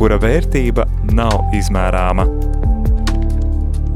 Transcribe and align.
kura 0.00 0.16
vērtība 0.16 0.86
nav 1.12 1.50
izmērāma. 1.52 2.24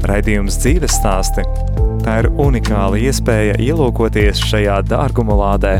Raidījums 0.05 0.59
dzīves 0.61 0.99
stāsti– 0.99 1.41
tā 2.05 2.19
ir 2.21 2.27
unikāla 2.37 2.99
iespēja 3.01 3.55
ielūkoties 3.65 4.43
šajā 4.51 4.75
dārguma 4.85 5.33
lādē. 5.39 5.79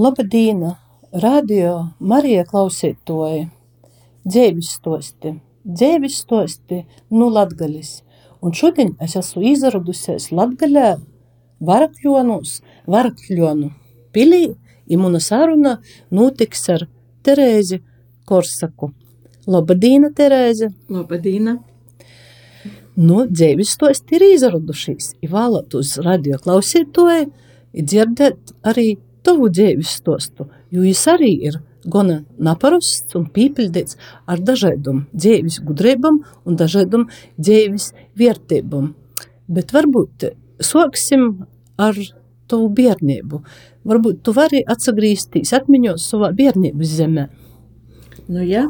Labadīna! 0.00 0.78
Radio 1.20 1.76
Marija 2.00 2.48
klausītoji! 2.48 3.44
Dzēvis 4.24 4.74
stosti! 4.80 5.36
Dzēvis 5.68 6.22
stosti 6.24 6.86
nu 7.12 7.28
latgalis. 7.28 7.98
Un 8.40 8.54
šodien 8.54 8.92
es 9.02 9.16
esmu 9.18 9.42
izradusies 9.50 10.28
Latgaļā, 10.30 10.92
Varakļonos, 11.68 12.60
Varakļonu 12.86 13.72
pilī, 14.14 14.44
i 14.86 14.96
muna 14.96 15.18
saruna 15.20 15.78
notiks 16.14 16.62
ar 16.70 16.86
Terēzi 17.26 17.80
Korsaku. 18.28 18.92
Labadīna, 19.48 20.12
Terēze! 20.14 20.70
Labadīna! 20.92 21.58
Nu, 22.98 23.24
dzēvis 23.26 23.74
stosti 23.74 24.18
ir 24.18 24.24
izradušies. 24.32 25.12
I 25.22 25.30
vēlētos 25.30 25.96
radio 26.06 26.38
klausītoji, 26.42 27.28
i 27.74 27.84
dzirdēt 27.84 28.54
arī 28.66 28.92
tavu 29.26 29.50
dzīves 29.50 29.98
stostu, 29.98 30.48
jo 30.70 30.82
viņš 30.86 31.02
arī 31.14 31.32
ir 31.50 31.58
gana 31.88 32.22
naparasts 32.42 33.16
un 33.18 33.28
pīpildīts 33.34 33.98
ar 34.28 34.42
dažādām 34.44 35.04
dzīves 35.14 35.60
gudrībām 35.66 36.20
un 36.44 36.58
dažādām 36.58 37.06
dzīves 37.38 37.92
vērtībām. 38.18 38.92
Bet 39.48 39.72
varbūt 39.72 40.28
sāksim 40.64 41.30
ar 41.80 41.96
tavu 42.48 42.68
bērnību. 42.74 43.40
Varbūt 43.88 44.22
tu 44.24 44.34
vari 44.36 44.62
atgriezties 44.68 45.54
atmiņos 45.56 46.04
savā 46.10 46.32
bērnības 46.36 46.94
zemē. 47.00 47.28
Nu, 48.28 48.42
jā, 48.44 48.66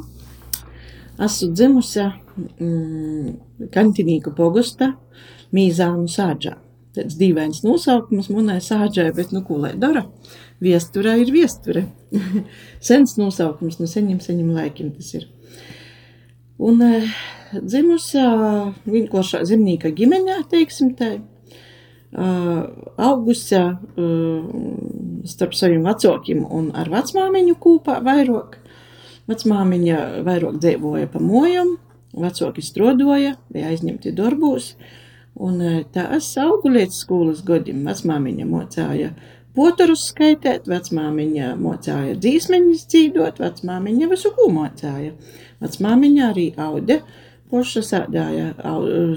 esmu 1.18 1.50
dzimusi 1.54 2.04
mm, 2.04 3.68
Kantinīku 3.74 4.34
pogastā, 4.38 4.92
Mīzānu 5.54 6.10
sāģā. 6.12 6.58
Tāds 6.98 7.16
dīvains 7.18 7.62
nosaukums 7.64 8.28
manai 8.32 8.58
sāģai, 8.64 9.10
bet 9.16 9.32
nu 9.32 9.42
ko 9.46 9.58
lai 9.62 9.72
dara? 9.78 10.04
Viesturē 10.62 11.14
ir 11.22 11.32
viesture. 11.32 11.86
Sens 12.88 13.16
nosaukums 13.20 13.78
no 13.80 13.86
seniem, 13.90 14.18
seniem 14.24 14.50
laikiem 14.56 14.90
tas 14.96 15.12
ir. 15.14 15.28
Un 16.58 16.82
e, 16.82 16.92
dzimusi 17.54 18.22
vienkāršā 18.90 19.44
zemnieka 19.46 19.92
ģimenē, 19.94 20.40
teiksim 20.50 20.94
tā, 20.98 21.14
augusi 22.96 23.60
starp 25.28 25.54
saviem 25.54 25.84
vecākiem 25.84 26.44
un 26.44 26.70
ar 26.76 26.88
vecmāmiņu 26.92 27.58
kopā 27.60 27.98
vairāk. 28.04 28.58
Vecmāmiņa 29.28 29.98
vairāk 30.24 30.56
dzīvoja 30.62 31.10
pa 31.12 31.20
mojam, 31.20 31.76
vecāki 32.16 32.64
strodoja, 32.64 33.36
bija 33.52 33.68
aizņemti 33.74 34.14
darbos. 34.16 34.74
Un 35.38 35.60
tā 35.92 36.08
es 36.16 36.32
augu 36.40 36.72
līdz 36.72 36.96
skolas 36.96 37.44
godiem. 37.46 37.84
Vecmāmiņa 37.86 38.46
mocāja 38.48 39.12
potarus 39.58 40.06
skaitēt, 40.12 40.68
vecmāmiņa 40.70 41.52
mocāja 41.58 42.14
dzīsmeņus 42.22 42.86
dzīdot, 42.92 43.40
vecmāmiņa 43.42 44.10
visu 44.12 44.30
ko 44.36 44.46
mocāja. 44.54 45.16
Vecmāmiņa 45.64 46.28
arī 46.30 46.46
aude, 46.62 47.00
poša 47.50 47.82
sādāja 47.88 48.52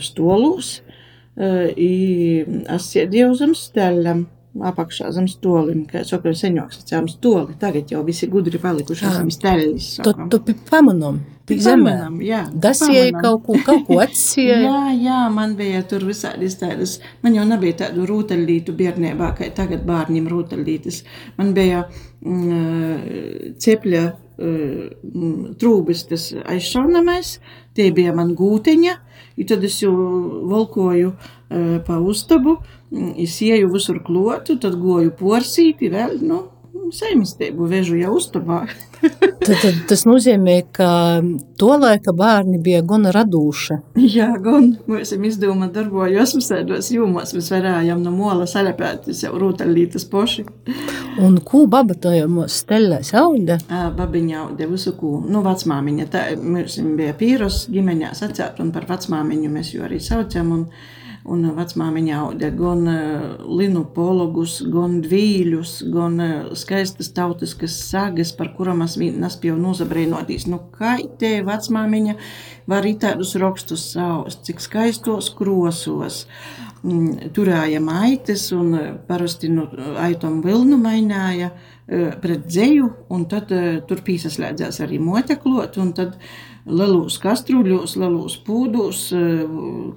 stolūs, 0.01 0.80
es 1.38 2.88
sēdēju 2.90 3.34
zem 3.40 3.53
steļam 3.57 4.25
apakšā 4.51 5.12
zem 5.16 5.28
stolim, 5.31 5.85
kā 5.88 6.01
saka, 6.07 6.34
senjoks 6.35 6.81
sacām 6.81 7.07
stoli. 7.09 7.56
Tagad 7.59 7.91
jau 7.91 8.01
visi 8.07 8.28
gudri 8.31 8.59
palikuši 8.59 9.12
zem. 9.16 9.29
Tu, 10.03 10.13
tu 10.31 10.39
pi 10.44 10.56
pamanam, 10.67 11.22
pi 11.47 11.56
zemē. 11.63 11.94
Jā. 12.25 12.41
Dasieja 12.51 13.13
pamanam. 13.13 13.22
kaut 13.23 13.45
ko, 13.45 13.59
kaut 13.66 13.85
ko 13.88 14.00
atsieja. 14.06 14.57
Jā, 14.66 14.81
jā, 15.00 15.19
man 15.34 15.56
bija 15.59 15.84
tur 15.88 16.03
visādas 16.07 16.57
tādas, 16.59 16.97
man 17.23 17.38
jau 17.38 17.45
nebija 17.47 17.85
tādu 17.85 18.07
rūteļlītu 18.09 18.75
bērnībā, 18.75 19.31
kā 19.39 19.47
tagad 19.56 19.85
bērniem 19.88 20.28
rūteļlītes. 20.31 21.03
Man 21.39 21.56
bija 21.56 21.85
mm, 22.19 23.56
cepļa 23.63 24.03
mm, 24.35 25.56
trūbis 25.63 26.03
tas 26.12 26.28
aizšaunamais, 26.44 27.38
tie 27.78 27.88
bija 27.95 28.12
man 28.18 28.35
gūteņa, 28.35 29.00
i 29.39 29.47
tad 29.47 29.63
es 29.63 29.79
jau 29.79 29.95
volkoju 30.51 31.16
uh, 31.16 31.79
pa 31.88 32.03
ustabu, 32.03 32.59
mm, 32.59 32.81
es 32.91 33.38
ieju 33.41 33.72
visur 33.74 34.02
klotu, 34.03 34.57
tad 34.62 34.75
goju 34.81 35.13
porsīti 35.19 35.91
vēl, 35.94 36.18
nu, 36.28 36.44
saimistēbu 36.96 37.68
vežu 37.72 37.97
jau 38.00 38.16
ustabā. 38.19 38.66
Tad, 39.41 39.56
tad 39.57 39.78
tas 39.90 40.03
nozīmē, 40.06 40.59
ka 40.78 40.88
to 41.57 41.72
laika 41.81 42.13
bērni 42.13 42.59
bija 42.62 42.84
gana 42.85 43.09
radūši. 43.16 43.80
Jā, 43.97 44.28
gan 44.44 44.75
mēs 44.85 45.07
esam 45.07 45.25
izdomājuši 45.25 45.74
darbojos 45.74 46.35
visādos 46.38 46.91
jūmos, 46.94 47.34
mēs 47.34 47.50
varējām 47.50 48.03
no 48.06 48.13
mola 48.13 48.46
salepēt 48.46 49.09
jau 49.09 49.34
rūtaļlītas 49.41 50.06
poši. 50.12 50.46
Un 51.25 51.40
ko 51.41 51.63
baba 51.72 51.97
tajos 51.97 52.59
steļās 52.62 53.09
auda? 53.18 53.57
Babiņa 53.97 54.38
aude 54.44 54.69
visu 54.69 54.94
ko, 55.00 55.16
nu, 55.25 55.41
vecmāmiņa, 55.50 56.09
tā, 56.13 56.25
mēs 56.38 56.78
bija 57.00 57.18
pīros 57.18 57.63
ģimeņās 57.74 58.22
atcēt, 58.30 58.62
un 58.62 58.69
par 58.75 58.85
vecmāmiņu 58.94 59.50
mēs 59.57 59.74
jau 59.74 59.88
arī 59.90 59.97
saucam, 59.97 60.53
un 60.59 60.68
un 61.30 61.44
vecmāmiņa 61.58 62.18
auga 62.18 62.50
gan 62.56 62.88
linu 63.46 63.84
pologus, 63.96 64.59
gan 64.74 65.00
dvīļus, 65.06 65.74
gan 65.94 66.18
skaistas 66.58 67.12
tautiskas 67.14 67.76
sagas, 67.90 68.34
par 68.38 68.54
kurām 68.58 68.82
es 68.86 68.98
nespēju 68.98 69.60
nozabrīnotīs. 69.62 70.48
Nu, 70.50 70.64
kā 70.74 70.98
te 71.22 71.38
vecmāmiņa 71.46 72.18
var 72.72 72.81
arī 72.81 72.96
tādus 73.02 73.36
rakstus 73.42 73.92
saust, 73.94 74.44
cik 74.48 74.64
skaistos 74.64 75.30
krosos. 75.38 76.26
Turēja 76.81 77.78
maites 77.84 78.48
un 78.58 78.74
parasti 79.06 79.52
no 79.54 79.68
aitom 80.02 80.40
vilnu 80.42 80.80
maināja 80.81 81.52
pret 82.24 82.48
dzēju, 82.48 82.88
un 83.14 83.28
tad 83.30 83.52
tur 83.86 84.02
pīsaslēdzās 84.08 84.80
arī 84.81 84.98
moteklot, 85.04 85.78
un 85.81 85.92
tad 85.94 86.16
lielos 86.66 87.18
kastruļos, 87.22 87.96
lielos 88.00 88.36
pūdos, 88.46 89.08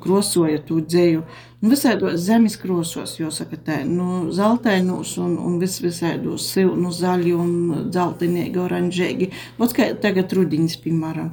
krosoja 0.05 0.63
to 0.65 0.81
dzēju. 0.85 1.25
Nu, 1.65 1.71
visādos 1.73 2.19
zemes 2.21 2.59
krosos, 2.61 3.15
jo 3.17 3.31
saka, 3.33 3.57
tā, 3.57 3.77
nu, 3.89 4.31
zeltainos 4.37 5.15
un, 5.23 5.39
un 5.41 5.59
vis 5.63 5.79
visādos 5.81 6.51
silnu 6.53 6.93
zaļi 6.93 7.37
un 7.37 7.55
dzeltenīgi, 7.89 8.61
oranžēgi. 8.61 9.31
Vot 9.61 9.73
kā 9.77 9.93
tagad 10.01 10.33
rudiņas, 10.37 10.77
piemēram. 10.85 11.31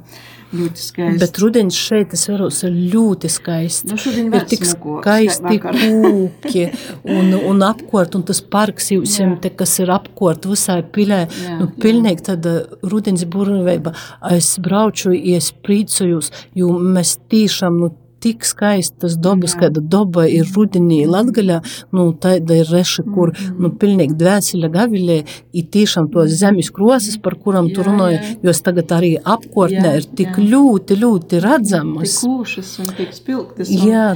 Ļoti 0.52 0.82
skaisti. 0.82 1.20
Bet 1.22 1.38
rudenis 1.40 1.78
šeit, 1.80 2.12
es 2.16 2.26
varu, 2.28 2.48
ir 2.52 2.74
ļoti 2.92 3.30
skaists. 3.32 3.88
Nu, 3.88 3.96
ir 4.36 4.44
tik 4.50 4.66
smuko, 4.68 4.98
skaisti 5.00 5.60
kūki 5.64 6.66
un, 7.14 7.32
un 7.38 7.64
apkort, 7.64 8.18
un 8.18 8.26
tas 8.28 8.42
parks 8.52 8.90
jūsim, 8.92 9.38
te, 9.40 9.52
kas 9.56 9.78
ir 9.80 9.92
apkort 9.94 10.44
visai 10.50 10.82
pilē. 10.84 11.22
Jā, 11.24 11.56
nu, 11.62 11.70
pilnīgi 11.82 12.26
tāda 12.28 12.54
rudenis 12.84 13.24
burvība. 13.32 13.94
Es 14.32 14.54
brauču, 14.62 15.14
es 15.16 15.52
priecājos, 15.64 16.32
jo 16.58 16.76
mēs 16.76 17.16
tiešām, 17.32 17.80
nu, 17.80 17.92
tik 18.22 18.44
skaistas 18.46 19.16
dabas, 19.18 19.54
Jā. 19.56 19.64
kāda 19.64 19.82
daba 19.94 20.24
ir 20.30 20.46
rudenī 20.54 21.00
Latgaļā, 21.10 21.58
nu, 21.92 22.08
tāda 22.22 22.60
ir 22.62 22.70
reša, 22.70 23.02
kur, 23.14 23.32
Mhm. 23.34 23.56
nu, 23.62 23.70
pilnīgi 23.82 24.14
dvēsele 24.22 24.70
gavilē, 24.72 25.18
ir 25.52 25.64
tiešām 25.74 26.10
tos 26.12 26.30
zemes 26.38 26.70
krosas, 26.70 27.16
par 27.20 27.34
kuram 27.34 27.68
tu 27.74 27.82
Jā, 27.82 27.86
runāji, 27.90 28.18
jā. 28.20 28.36
jo 28.44 28.50
es 28.50 28.60
tagad 28.62 28.86
arī 28.98 29.12
apkortnē 29.22 29.88
Jā, 29.90 29.96
ir 30.00 30.06
tik 30.16 30.36
jā. 30.38 30.46
ļoti, 30.52 30.96
ļoti 31.02 31.42
redzamas. 31.42 32.20
Tik 32.20 32.30
kūšas 32.30 32.70
un 32.80 32.94
tik 32.96 33.10
spilgtas. 33.12 33.68
Un... 33.70 33.88
Jā, 33.88 34.06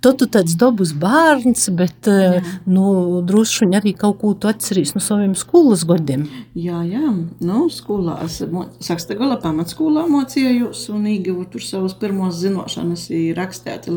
tu 0.00 0.12
tu 0.16 0.26
tāds 0.26 0.54
dabas 0.56 0.92
bērns, 0.96 1.68
bet, 1.76 2.08
eh, 2.08 2.38
Jā. 2.40 2.42
nu, 2.66 3.20
droši 3.26 3.66
vien 3.66 3.80
arī 3.80 3.92
kaut 3.96 4.18
ko 4.20 4.32
tu 4.34 4.48
atceries 4.48 4.94
no 4.94 5.00
saviem 5.00 5.34
skolas 5.36 5.84
godiem. 5.84 6.26
Jā, 6.56 6.80
jā, 6.88 7.04
nu, 7.40 7.68
skolā 7.68 8.22
es 8.24 8.40
mo- 8.50 8.68
Sakstagala 8.80 9.36
pamatskolā 9.42 10.06
mocījos 10.08 10.88
un 10.94 11.04
ieguvu 11.04 11.50
tur 11.50 11.60
savas 11.60 11.94
pirmos 11.94 12.40
zinošanas, 12.40 13.10
i 13.10 13.34
rakstēt, 13.36 13.88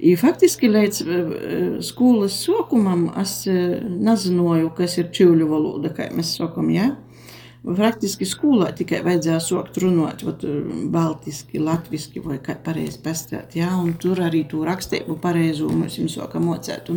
i 0.00 0.16
faktiski 0.16 0.68
līdz 0.70 1.82
skolas 1.82 2.32
sokumam 2.44 3.10
es 3.20 3.44
nezināju, 3.46 4.74
kas 4.76 4.98
ir 4.98 5.10
čivļu 5.14 5.48
valoda, 5.48 5.90
kā 5.94 6.10
mēs 6.14 6.36
sakam, 6.38 6.70
ja? 6.70 6.96
Praktiski 7.66 8.26
skolā 8.28 8.70
tikai 8.78 9.00
vajadzēja 9.02 9.38
sākt 9.42 9.80
runāt 9.82 10.22
vat, 10.24 10.44
baltiski, 10.94 11.58
latviski 11.58 12.22
vai 12.22 12.38
kā 12.42 12.54
pareizi 12.64 13.00
pastāt, 13.02 13.56
ja? 13.58 13.72
un 13.76 13.96
tur 13.98 14.22
arī 14.22 14.44
to 14.48 14.62
rakstību 14.66 15.18
pareizu 15.22 15.68
mums 15.68 15.98
sāka 16.14 16.38
mocēt 16.40 16.90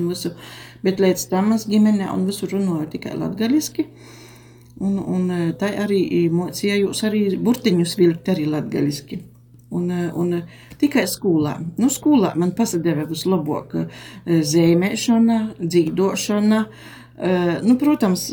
bet 0.86 1.02
līdz 1.02 1.28
tam 1.34 1.52
es 1.58 1.66
ģimenē 1.70 2.12
un 2.14 2.28
visu 2.30 2.50
runāju 2.52 2.92
tikai 2.94 3.18
latgaliski. 3.18 3.88
Un, 4.82 4.98
un 4.98 5.28
tā 5.62 5.70
arī 5.84 6.30
mocīja 6.34 6.80
jūs 6.80 7.04
arī 7.06 7.26
burtiņus 7.38 7.98
vilkt 8.00 8.32
arī 8.34 8.48
latgaliski. 8.50 9.20
Un, 9.72 9.92
un 10.18 10.42
tikai 10.82 11.06
skolā. 11.08 11.54
Nu, 11.80 11.88
skolā 11.94 12.34
man 12.36 12.52
pasadeva 12.58 13.06
vislabāk 13.08 13.76
zīmēšana, 14.26 15.38
dzīvošana. 15.62 16.66
Nu, 17.62 17.76
protams, 17.78 18.24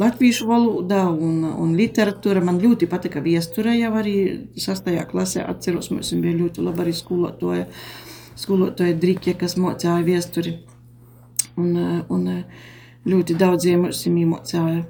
latviešu 0.00 0.46
valoda 0.48 1.04
un, 1.10 1.44
un 1.46 1.76
literatūra 1.78 2.42
man 2.42 2.58
ļoti 2.58 2.88
patika 2.90 3.22
viesturē 3.22 3.76
jau 3.78 3.92
arī 4.00 4.14
sastajā 4.58 5.04
klasē. 5.06 5.44
Atceros, 5.46 5.92
mums 5.94 6.10
bija 6.18 6.34
ļoti 6.40 6.64
labi 6.66 6.82
arī 6.82 6.94
skolotāja, 6.98 7.68
skolotāja 8.34 8.98
Drikja, 8.98 9.36
kas 9.38 9.54
mocāja 9.54 10.02
viesturi. 10.02 10.56
Un, 11.60 11.76
un 12.10 12.26
ļoti 13.06 13.38
daudziem 13.38 13.86
mums 13.86 14.02
iemocāja 14.10 14.82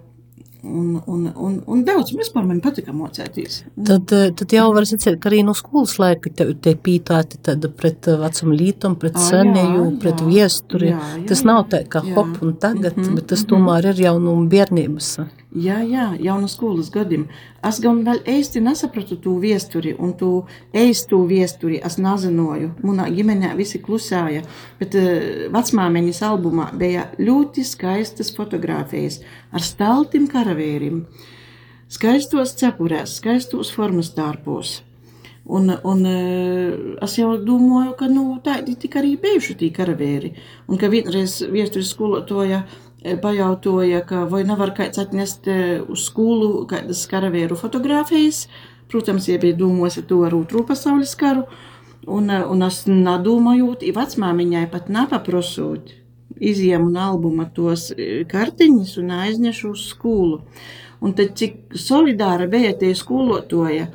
Un, 0.63 1.01
un, 1.07 1.25
un, 1.37 1.55
un 1.73 1.83
daudz 1.85 2.13
vispār 2.13 2.45
man 2.45 2.59
patika 2.61 2.93
mocēties. 2.93 3.63
Tad, 3.89 4.13
eh, 4.13 4.29
tad 4.37 4.53
jau 4.53 4.67
var 4.77 4.85
sacīt, 4.89 5.17
ka 5.23 5.31
arī 5.31 5.41
no 5.47 5.55
skolas 5.57 5.95
laika 6.03 6.33
tev 6.37 6.53
te 6.61 6.75
pītāti 6.77 7.41
pret 7.81 8.11
eh, 8.13 8.19
vecumu 8.21 8.57
lītum, 8.61 8.97
pret 9.01 9.17
senēju, 9.17 9.87
pret 10.03 10.21
viesturi. 10.27 10.93
Jā, 10.93 11.01
jā, 11.17 11.27
tas 11.33 11.45
nav 11.49 11.65
tā 11.73 11.85
kā 11.89 12.05
jā. 12.05 12.13
hop 12.19 12.43
un 12.45 12.57
tagad, 12.61 12.97
mm 12.97 13.05
-hmm, 13.05 13.15
bet 13.15 13.27
tas 13.33 13.41
mm 13.41 13.47
-hmm. 13.47 13.55
tomēr 13.57 13.91
ir 13.95 14.05
jau 14.05 14.19
no 14.19 14.37
bērnības. 14.53 15.19
Jā, 15.51 15.81
jā, 15.83 16.13
jau 16.23 16.37
no 16.39 16.47
skolas 16.47 16.93
gadiem. 16.95 17.25
Es 17.67 17.81
gan 17.83 18.05
vēl 18.07 18.21
īsti 18.23 18.61
nesapratu 18.63 19.17
to 19.19 19.33
viesturi, 19.43 19.97
un 19.99 20.13
to 20.15 20.45
īstu 20.71 21.25
viesturi 21.27 21.81
es 21.83 21.97
nezināju. 21.99 22.69
Manā 22.87 23.09
ģimenē 23.11 23.57
visi 23.59 23.81
klusēja, 23.83 24.45
bet 24.79 24.95
uh, 24.95 25.49
vecmāmiņas 25.51 26.21
albumā 26.29 26.69
bija 26.79 27.09
ļoti 27.19 27.65
skaistas 27.67 28.31
fotogrāfijas 28.37 29.25
ar 29.51 29.67
staltim 29.67 30.29
karavīrim, 30.31 31.03
skaistos 31.91 32.55
cepurēs, 32.61 33.17
skaistos 33.19 33.73
formas 33.75 34.13
tārpos. 34.15 34.85
Un, 35.51 35.73
un 35.83 36.05
uh, 36.07 37.03
es 37.03 37.17
jau 37.19 37.33
domāju, 37.43 37.97
ka 37.99 38.07
nu, 38.07 38.37
tādi 38.45 38.77
tika 38.79 39.03
arī 39.03 39.17
bijuši 39.19 39.59
tie 39.59 39.73
karavīri, 39.75 40.31
un 40.71 40.79
ka 40.79 40.93
vienreiz 40.95 41.41
viesturis 41.51 41.91
skolotāja 41.91 42.63
pajautāja, 43.01 44.03
ka 44.05 44.25
vai 44.29 44.43
nevar 44.45 44.75
kāds 44.77 45.01
atnest 45.01 45.49
e, 45.49 45.81
uz 45.81 46.05
skolu 46.11 46.67
kādas 46.69 47.07
karavīru 47.11 47.57
fotogrāfijas. 47.57 48.47
Protams, 48.91 49.29
ja 49.31 49.39
bija 49.41 49.57
domāts 49.57 50.01
to 50.07 50.21
ar 50.27 50.35
otru 50.35 50.65
pasaules 50.67 51.15
karu, 51.17 51.47
un, 52.07 52.29
e, 52.29 52.43
un 52.45 52.67
es 52.67 52.83
nedomājot, 52.91 53.87
ja 53.87 53.97
vecmāmiņai 53.97 54.67
pat 54.73 54.93
nepaprosot, 54.93 55.95
izjemu 56.41 56.91
no 56.93 57.09
albuma 57.13 57.49
tos 57.55 57.91
kartiņus 58.31 58.95
un 59.03 59.11
aiznešu 59.17 59.75
uz 59.75 59.89
skolu. 59.95 60.41
Un 61.01 61.17
tad, 61.17 61.33
cik 61.41 61.77
solidāra 61.81 62.45
bija 62.53 62.75
tie 62.77 62.93
skolotoja, 62.97 63.87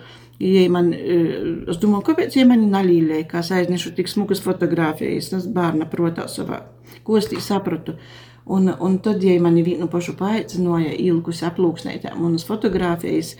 ja 0.41 0.63
man, 0.73 0.89
es 0.95 1.77
domāju, 1.77 2.07
kāpēc 2.09 2.39
ja 2.39 2.47
mani 2.49 2.65
nalīlēja, 2.71 3.27
kā 3.29 3.43
es 3.45 3.51
aiznešu 3.53 3.93
tik 3.97 4.09
smukas 4.09 4.41
fotogrāfijas, 4.41 5.29
es 5.37 5.45
bērna 5.53 5.85
protā 5.91 6.25
savā 6.31 6.63
kostī 7.05 7.37
sapratu. 7.41 7.99
Un, 8.45 8.69
un 8.79 8.97
tad, 9.01 9.23
ja 9.25 9.35
mani 9.41 9.63
vienu 9.65 9.87
pašu 9.89 10.13
paaicināja 10.19 10.93
ilgus 11.01 11.41
aplūksnēt 11.47 12.05
manas 12.19 12.45
fotogrāfijas, 12.45 13.33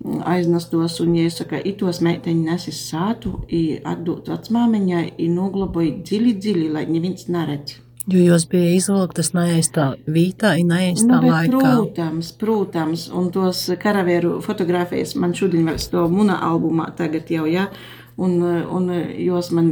mm, 0.00 0.22
aiznestos 0.32 0.96
un 1.04 1.16
iesaka, 1.20 1.60
itos 1.60 2.00
meiteņi 2.04 2.46
nesis 2.50 2.78
sātu, 2.88 3.34
atdot 3.84 4.30
vecmāmiņai, 4.32 5.10
i 5.18 5.28
noglaboja 5.28 5.98
dziļi, 6.00 6.32
dziļi, 6.40 6.70
lai 6.72 6.86
neviens 6.88 7.28
neredz. 7.28 7.82
Jo 8.06 8.22
jūs 8.22 8.44
bija 8.46 8.70
izvilktas 8.76 9.32
neaizstā 9.34 9.88
vītā, 10.06 10.54
neaizstā 10.62 11.18
nu, 11.20 11.30
laikā. 11.32 11.58
Protams, 11.58 12.32
protams, 12.38 13.06
un 13.10 13.32
tos 13.34 13.64
karavieru 13.82 14.36
fotogrāfijas 14.46 15.16
man 15.18 15.34
šodien 15.34 15.66
vēl 15.66 15.80
stāv 15.82 16.14
muna 16.14 16.38
albumā 16.48 16.92
tagad 16.96 17.32
jau, 17.34 17.48
jā, 17.50 17.66
ja, 17.66 17.95
Un, 18.16 18.38
un 18.72 18.86
jos 19.20 19.50
man 19.52 19.66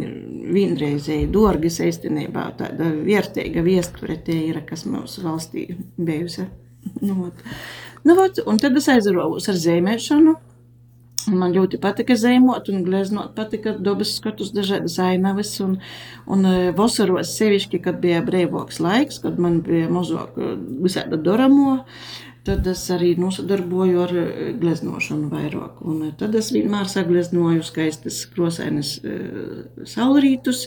vienreizēji 0.52 1.30
dārgas 1.32 1.78
īstenībā 1.80 2.50
tāda 2.58 2.90
vērtīga 2.92 3.62
viesture 3.64 4.18
tie 4.20 4.36
ir, 4.50 4.58
kas 4.68 4.84
mūsu 4.84 5.24
valstī 5.24 5.70
bijusi. 5.96 6.44
Nu, 7.00 7.30
ot. 7.30 7.46
nu, 8.04 8.18
ot, 8.20 8.42
un 8.44 8.60
tad 8.60 8.76
es 8.76 8.90
aizravos 8.92 9.48
ar 9.48 9.56
zīmēšanu. 9.60 10.34
Man 11.32 11.54
ļoti 11.56 11.78
patika 11.80 12.18
zīmot 12.20 12.68
un 12.68 12.82
gleznot, 12.84 13.30
patika 13.32 13.72
dabas 13.80 14.12
skatus, 14.18 14.50
dažādas 14.52 14.98
ainavas. 15.00 15.54
Un, 15.64 15.78
un 16.28 16.44
vasaros 16.76 17.32
sevišķi, 17.38 17.80
kad 17.86 17.96
bija 18.02 18.20
brīvāks 18.26 18.82
laiks, 18.84 19.22
kad 19.24 19.40
man 19.40 19.62
bija 19.64 19.88
mazāk 19.88 20.36
visāda 20.84 21.16
doramo, 21.16 21.78
Tad 22.44 22.66
es 22.68 22.82
arī 22.92 23.14
nosadarboju 23.16 24.00
ar 24.04 24.10
eh, 24.20 24.32
gleznošanu 24.60 25.30
vairāk. 25.32 25.80
Un 25.88 26.02
eh, 26.10 26.12
tad 26.20 26.34
es 26.36 26.50
vienmēr 26.52 26.90
sagleznoju 26.92 27.64
skaistas 27.64 28.18
krosainas 28.28 28.98
uh, 29.00 29.62
saulrītus 29.88 30.66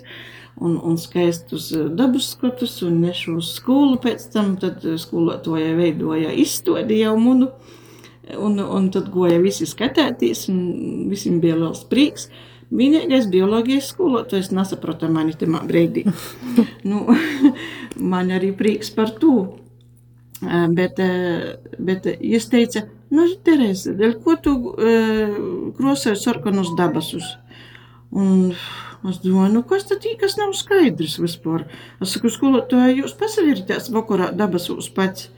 un, 0.57 0.79
un 0.81 0.97
skaistus 0.97 1.69
dabas 1.93 2.31
skotus 2.33 2.79
un 2.87 2.97
nešu 3.03 3.35
uz 3.37 3.51
skolu 3.59 3.99
pēc 4.01 4.25
tam. 4.33 4.55
Tad 4.61 4.81
skolotāja 5.03 5.75
veidoja 5.77 6.33
izstodi 6.33 7.03
jau 7.03 7.13
munu. 7.21 7.51
Un, 8.41 8.57
un 8.59 8.89
tad 8.91 9.11
goja 9.13 9.37
visi 9.39 9.69
skatēties, 9.69 10.47
un 10.51 11.05
visiem 11.11 11.37
bija 11.43 11.59
liels 11.61 11.85
prieks. 11.87 12.25
Vienīgais 12.73 13.29
bioloģijas 13.31 13.93
skolotājs 13.93 14.49
nesaprata 14.51 15.07
mani 15.13 15.37
tajā 15.37 15.61
brīdī. 15.69 16.07
nu, 16.89 17.05
man 18.15 18.33
arī 18.33 18.51
prieks 18.57 18.89
par 18.97 19.13
to. 19.21 19.37
Bet, 20.37 20.99
bet 21.81 22.05
es 22.13 22.45
teicu, 22.51 22.83
nu, 23.09 23.23
Terēze, 23.45 23.95
dēļ 23.97 24.11
ko 24.21 24.35
tu 24.37 24.53
krosēji 25.79 26.19
sarkanus 26.21 26.75
dabasus? 26.77 27.31
Un 28.13 28.51
es 29.07 29.17
domāju, 29.23 29.55
nu, 29.55 29.63
kas 29.67 29.87
tad 29.89 30.05
ir, 30.05 30.17
kas 30.21 30.37
nav 30.37 30.53
skaidrs 30.57 31.17
vispār? 31.21 31.65
Es 32.03 32.13
saku, 32.13 32.29
skolotāji, 32.33 32.99
jūs 33.01 33.15
pasavirties 33.17 33.89
vakarā 33.95 34.29
dabasos 34.37 34.91
pats. 34.93 35.31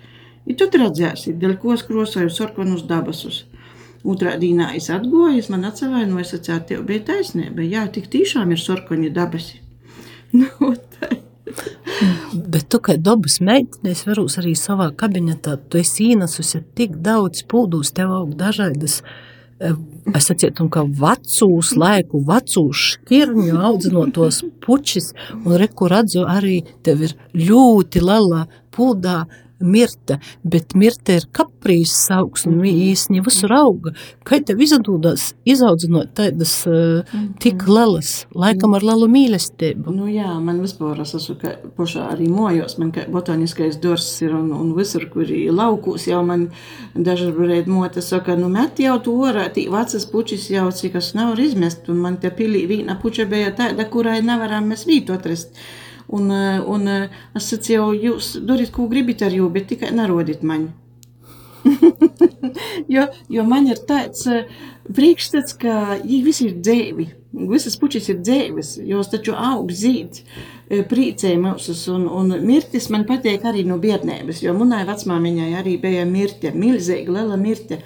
I 0.50 0.56
tad 0.60 0.76
redzēsiet, 0.82 1.38
dēļ 1.40 1.56
ko 1.62 1.78
es 1.78 1.86
krosēju 1.88 2.34
sarkanus 2.34 2.84
dabasus. 2.90 3.46
Otrā 4.08 4.38
dienā 4.40 4.72
es 4.80 4.88
atgoju, 4.94 5.42
man 5.52 5.68
atsavainoju, 5.68 6.24
es 6.24 6.36
atcēlu, 6.38 6.66
tev 6.70 6.86
bija 6.88 7.04
taisnība. 7.12 7.66
Jā, 7.68 7.88
tik 7.92 8.08
tiešām 8.12 8.54
ir 8.56 8.62
sarkani 8.62 9.12
dabasi. 9.16 9.60
nu, 10.40 10.74
tā. 10.96 11.12
Bet 12.34 12.70
tu, 12.72 12.80
kā 12.84 12.96
dabas 13.00 13.40
meitene, 13.44 13.92
es 13.94 14.06
varu 14.08 14.28
arī 14.40 14.54
savā 14.58 14.90
kabinetā, 14.96 15.58
tu 15.70 15.80
esi 15.82 16.12
ienesusi 16.14 16.62
tik 16.78 17.00
daudz 17.04 17.44
pūdus, 17.50 17.92
tev 17.96 18.14
aug 18.16 18.36
dažādas, 18.40 19.02
eh, 19.60 19.76
es 20.16 20.30
atcietu, 20.32 20.70
ka 20.70 20.86
vecūs 20.86 21.76
laiku, 21.76 22.24
vecūs 22.30 22.86
šķirņu 22.94 23.60
audzinotos 23.70 24.44
pučis, 24.64 25.14
un 25.44 25.58
reku 25.60 25.90
redzu 25.92 26.24
arī 26.24 26.64
tev 26.84 27.04
ir 27.04 27.16
ļoti 27.36 28.04
liela 28.04 28.48
pūdā, 28.72 29.26
mirte, 29.60 30.20
bet 30.44 30.76
mirte 30.76 31.20
ir 31.20 31.28
kaprīs 31.36 31.94
augs 32.14 32.46
un 32.50 32.60
īsni 32.66 33.24
visur 33.26 33.54
auga. 33.56 33.94
Kā 34.28 34.40
tev 34.46 34.62
izdodās 34.64 35.34
izaudzinot 35.50 36.14
tādas 36.18 36.54
uh, 36.70 37.08
tik 37.44 37.66
lielas, 37.70 38.26
laikam 38.36 38.76
ar 38.78 38.86
lielu 38.86 39.10
mīlestību? 39.12 39.94
Nu 39.96 40.10
jā, 40.12 40.32
man 40.44 40.62
vispār 40.64 41.02
es 41.04 41.16
esmu 41.18 41.38
pašā 41.78 42.10
arī 42.14 42.30
mojos, 42.32 42.78
man 42.82 42.94
kā 42.96 43.06
botaniskais 43.12 43.80
dors 43.84 44.08
ir 44.24 44.36
un, 44.38 44.52
un 44.56 44.72
visur, 44.78 45.08
kur 45.12 45.28
ir 45.28 45.54
laukūs, 45.56 46.08
jau 46.12 46.22
man 46.26 46.50
dažreiz 46.96 47.68
mote 47.70 48.04
saka, 48.06 48.38
nu 48.40 48.50
met 48.52 48.80
jau 48.80 48.98
to 49.04 49.16
orā, 49.28 49.48
tī 49.54 49.68
vecas 49.72 50.08
pučis 50.10 50.50
jau, 50.54 50.70
cik 50.76 50.98
es 51.00 51.14
nevaru 51.18 51.46
izmest, 51.50 51.90
un 51.92 52.02
man 52.06 52.18
te 52.22 52.32
pilī 52.36 52.66
vīna 52.70 53.00
puča 53.02 53.28
bija 53.30 53.54
tāda, 53.56 53.88
kurai 53.92 54.20
nevaram 54.26 54.70
mēs 54.72 54.88
vītu 54.90 55.16
atrast. 55.16 55.56
Un, 56.10 56.32
eh, 56.34 56.60
un 56.66 56.88
eh, 56.90 57.18
es 57.38 57.52
sacīju, 57.52 57.92
jūs 58.08 58.34
dariet, 58.46 58.72
ko 58.74 58.88
gribat 58.90 59.22
ar 59.28 59.36
jū, 59.36 59.50
bet 59.54 59.70
tikai 59.70 59.92
nerodiet 59.94 60.42
mani. 60.42 60.72
jo, 62.96 63.04
jo 63.30 63.44
man 63.46 63.68
ir 63.68 63.82
tāds 63.86 64.24
uh, 64.32 64.46
priekšstats, 64.96 65.56
ka 65.60 65.76
viņi 66.02 66.20
visi 66.26 66.48
ir 66.48 66.58
dzīvi. 66.64 67.08
Visas 67.52 67.76
puķis 67.78 68.08
ir 68.10 68.22
dzīves, 68.24 68.72
jos 68.90 69.12
taču 69.12 69.36
aug 69.38 69.70
zīd, 69.70 70.22
priecē 70.90 71.36
mūsus, 71.38 71.84
un, 71.94 72.08
un 72.10 72.34
mirtis 72.42 72.90
man 72.90 73.06
patīk 73.10 73.46
arī 73.46 73.68
no 73.68 73.78
bērnības, 73.82 74.42
jo 74.42 74.56
munai 74.58 74.82
vecmāmiņai 74.88 75.52
arī 75.60 75.76
bija 75.84 76.08
mirte, 76.10 76.56
milzīga, 76.56 77.20
liela 77.20 77.38
mirte. 77.38 77.84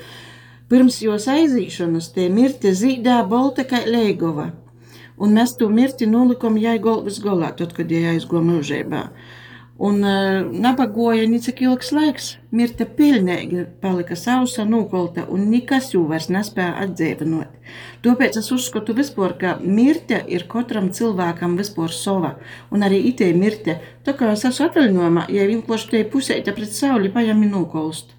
Pirms 0.72 1.02
jos 1.04 1.28
aizīšanas 1.34 2.14
tie 2.16 2.30
mirte 2.32 2.72
zīdā 2.78 3.20
bolta 3.28 3.68
kā 3.68 3.84
Leigova. 3.84 4.54
Un 5.18 5.38
mēs 5.38 5.56
to 5.60 5.70
mirti 5.70 6.10
nolikam 6.10 6.58
jai 6.58 6.80
galvas 6.82 7.22
galā, 7.24 7.54
tad, 7.58 7.74
kad 7.78 7.92
jai 7.92 8.14
aizgo 8.16 8.42
mūžībā. 8.44 9.08
Un 9.84 10.04
uh, 10.06 10.46
nabagoja 10.54 11.26
nicik 11.28 11.64
ilgs 11.66 11.90
laiks, 11.96 12.28
mirta 12.54 12.86
pilnīgi 12.86 13.64
palika 13.82 14.16
sausa, 14.16 14.68
nūkolta, 14.70 15.26
un 15.34 15.48
nekas 15.50 15.90
jau 15.96 16.04
vairs 16.12 16.30
nespēja 16.32 16.76
atdzīvinot. 16.86 17.58
Tāpēc 18.06 18.38
es 18.38 18.52
uzskatu 18.54 18.94
vispār, 18.94 19.34
ka 19.42 19.56
mirta 19.66 20.22
ir 20.30 20.46
katram 20.52 20.92
cilvēkam 20.94 21.58
vispār 21.58 21.92
sava, 21.92 22.36
un 22.70 22.86
arī 22.86 23.02
itē 23.10 23.32
mirta. 23.34 23.80
Tā 24.06 24.14
kā 24.20 24.30
es 24.38 24.46
esmu 24.46 24.70
atvaļinājumā, 24.70 25.26
ja 25.34 25.50
vienkārši 25.50 25.90
te 25.96 26.04
pusēta 26.16 26.54
pret 26.54 26.78
sauli 26.78 27.12
pajami 27.12 27.50
nūkolst. 27.50 28.14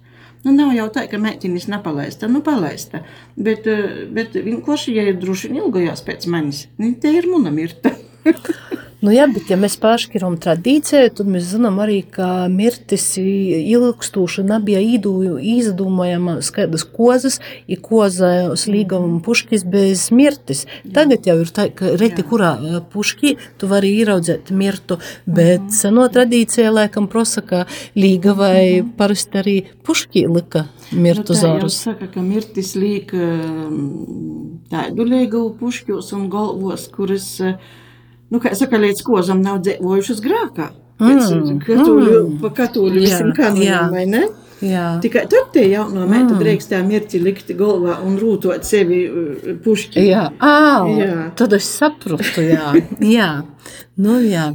Nu, 0.45 0.53
nav 0.53 0.75
jau 0.77 0.85
tā, 0.93 1.07
ka 1.09 1.17
meitinis 1.21 1.65
nepalaista, 1.71 2.29
nu 2.29 2.43
palaista, 2.45 3.01
bet, 3.33 3.65
bet 4.13 4.35
vienkārši, 4.37 4.93
ja 4.93 5.07
ir 5.09 5.17
droši 5.21 5.49
ilgojās 5.57 6.05
pēc 6.05 6.27
manis, 6.29 6.67
te 7.01 7.13
ir 7.17 7.25
muna 7.31 7.53
mirta. 7.53 7.95
Nu, 9.05 9.11
jā, 9.13 9.27
bet 9.29 9.51
ja 9.51 9.57
mēs 9.59 9.75
pāršķiram 9.77 10.39
tradīciju, 10.41 11.11
tad 11.19 11.27
mēs 11.29 11.51
zinām 11.51 11.75
arī, 11.83 11.99
ka 12.09 12.47
mirtis 12.49 13.03
ilgstoši 13.19 14.45
nebija 14.47 14.79
izdomājama 14.81 16.39
skaidrs 16.45 16.87
kozas, 16.89 17.37
ir 17.69 17.83
koza 17.85 18.31
slīgam 18.57 19.19
puškis 19.25 19.67
bez 19.69 20.07
mirtis. 20.15 20.63
Tagad 20.95 21.29
jau 21.29 21.37
ir 21.43 21.53
tā, 21.53 21.67
ka 21.75 21.93
reti 22.01 22.25
kurā 22.25 22.55
puškī 22.95 23.35
tu 23.61 23.69
vari 23.69 23.93
ieraudzēt 23.99 24.49
mirtu, 24.49 24.97
bet 25.25 25.61
mm 25.61 25.67
-hmm. 25.67 25.77
seno 25.83 26.07
tradīcija 26.09 26.73
laikam 26.73 27.07
prosaka 27.07 27.65
līga 27.95 28.33
vai 28.33 28.81
mm 28.81 28.85
-hmm. 28.85 28.97
parasti 28.97 29.37
arī 29.37 29.57
puškī 29.85 30.25
lika 30.33 30.65
mirtu 30.91 31.33
nu, 31.33 31.39
zārus. 31.39 31.81
saka, 31.83 32.07
ka 32.07 32.21
mirtis 32.21 32.75
līk 32.75 33.13
tādu 34.69 35.03
līgu 35.03 35.57
puškjos 35.59 36.13
un 36.13 36.29
galvos, 36.29 36.87
kuras 36.87 37.39
uh, 37.39 37.53
nu, 38.35 38.41
kā 38.43 38.53
saka, 38.57 38.79
līdz 38.81 39.03
kozam 39.07 39.43
nav 39.45 39.61
dzīvojušas 39.65 40.23
grākā. 40.23 40.71
Mm, 40.95 41.59
katoļu, 41.65 42.19
mm. 42.21 42.35
Pa 42.43 42.51
katoļu 42.55 43.01
visam 43.03 43.31
kanonam, 43.35 43.89
vai 43.91 44.05
ne? 44.07 44.25
Jā. 44.63 44.85
Tikai 45.03 45.25
tad 45.27 45.49
tie 45.53 45.65
jauno 45.67 46.05
meita 46.07 46.31
mm. 46.31 46.39
drīkstā 46.39 46.79
mirti 46.87 47.19
likt 47.19 47.51
galvā 47.59 47.97
un 48.05 48.15
rūtot 48.21 48.63
sevi 48.67 49.01
uh, 49.09 49.49
pušķi. 49.65 50.05
Jā, 50.07 50.29
Ā, 50.39 50.53
jā. 50.95 51.17
tad 51.35 51.57
es 51.57 51.67
saprotu, 51.67 52.45
jā. 52.45 52.71
jā. 53.17 53.31
Nu, 53.99 54.21
jā. 54.23 54.53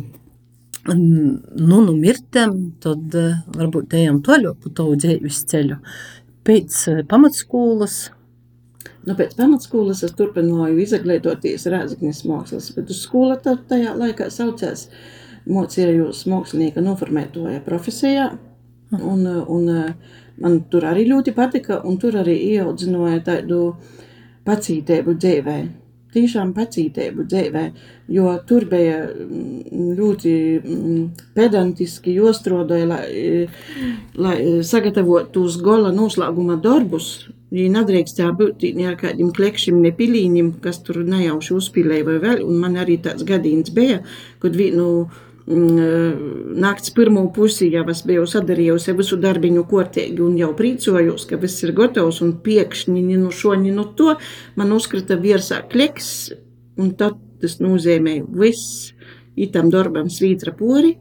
Nu, 0.88 1.82
nu 1.84 1.92
mirtam, 1.92 2.56
tad 2.80 3.18
uh, 3.20 3.42
varbūt 3.58 3.99
ejam 4.00 4.22
toļo 4.25 4.54
pa 4.62 4.72
tavu 4.80 4.96
dzīves 5.00 5.44
ceļu. 5.52 5.76
Pēc 6.49 6.80
uh, 6.88 7.02
pamatskolas 7.10 8.06
Nu, 9.07 9.14
pēc 9.16 9.33
pamatskolas 9.38 10.02
es 10.04 10.12
turpināju 10.16 10.76
izglītoties 10.83 11.64
Rēzaknis 11.73 12.21
mākslas, 12.28 12.69
bet 12.76 12.90
uz 12.92 13.00
skola 13.07 13.38
tajā 13.40 13.95
laikā 13.97 14.28
saucās 14.33 14.88
mocījos 15.49 16.26
mākslinieka 16.28 16.85
noformētoja 16.85 17.62
profesijā, 17.64 18.26
un, 18.99 19.25
un 19.25 19.71
man 20.40 20.59
tur 20.73 20.85
arī 20.90 21.07
ļoti 21.09 21.33
patika, 21.37 21.80
un 21.88 21.97
tur 22.02 22.21
arī 22.21 22.37
ieaudzināja 22.50 23.23
tādu 23.30 23.62
pacītību 24.45 25.16
dzīvē. 25.16 25.57
Tiešām 26.11 26.52
pacītību 26.57 27.26
dzīvē, 27.31 27.64
jo 28.11 28.31
tur 28.49 28.67
bija 28.71 29.05
mm, 29.07 29.90
ļoti 29.99 30.33
mm, 30.59 31.02
pedantiski 31.37 32.17
jostrodoja, 32.17 32.88
lai, 32.90 33.05
lai 34.19 34.38
sagatavotu 34.67 35.45
uz 35.47 35.61
gola 35.62 35.93
noslēguma 35.95 36.59
darbus, 36.62 37.12
Viņa 37.50 37.81
nedrīkstēja 37.81 38.31
būt 38.38 38.62
ar 38.87 38.95
kādiem 38.95 39.33
klekšiem, 39.35 39.81
ne 39.83 39.90
pilīņiem, 39.90 40.52
kas 40.62 40.79
tur 40.87 41.00
nejauši 41.02 41.57
uzpīlēja 41.57 42.07
vai 42.07 42.19
vēl. 42.23 42.45
Un 42.47 42.61
man 42.62 42.79
arī 42.79 43.00
tāds 43.02 43.26
gadījums 43.26 43.73
bija, 43.75 44.05
kad 44.38 44.55
vienu 44.55 44.85
mm, 45.09 45.29
nakts 45.47 46.92
pirmo 46.94 47.25
pusi 47.35 47.70
jau 47.73 47.82
es 47.90 48.02
biju 48.06 48.26
sadarījusi 48.28 48.94
visu 48.99 49.16
darbiņu 49.20 49.64
kārtīgi 49.70 50.23
un 50.23 50.37
jau 50.38 50.52
priecājos, 50.56 51.26
ka 51.26 51.38
viss 51.40 51.64
ir 51.64 51.73
gatavs 51.76 52.20
un 52.25 52.37
piekšņi 52.44 53.02
no 53.09 53.25
nu 53.25 53.32
šo, 53.35 53.56
no 53.59 53.75
nu 53.80 53.87
to 53.97 54.14
man 54.56 54.73
uzkrita 54.76 55.16
virsā 55.20 55.62
kleks, 55.70 56.30
un 56.78 56.94
tad 56.99 57.18
tas 57.40 57.59
nozīmē 57.61 58.20
viss 58.37 58.92
itam 59.40 59.70
darbam 59.73 60.11
svītra 60.12 60.52
pori, 60.56 60.97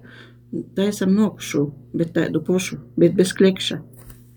taisam 0.75 1.13
nokušu, 1.13 1.65
bet 1.93 2.13
tādu 2.15 2.41
pošu, 2.45 2.79
bet 2.97 3.15
bez 3.17 3.33
klekša. 3.37 3.81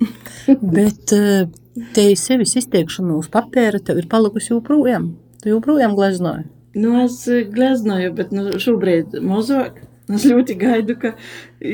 bet 0.76 1.14
uh, 1.14 1.47
te 1.94 2.09
sevis 2.18 2.56
izteikšana 2.59 3.14
uz 3.21 3.30
papēra 3.32 3.80
tev 3.80 4.02
ir 4.02 4.11
palikusi 4.11 4.52
joprojām. 4.52 5.12
Tu 5.42 5.54
joprojām 5.54 5.94
gleznoji. 5.99 6.49
Nu, 6.75 6.97
es 7.02 7.21
eh, 7.28 7.44
gleznoju, 7.52 8.12
bet 8.16 8.30
nu, 8.32 8.47
šobrīd 8.62 9.18
mazāk. 9.26 9.82
Es 10.16 10.26
ļoti 10.28 10.57
gaidu, 10.61 10.97
ka 11.00 11.12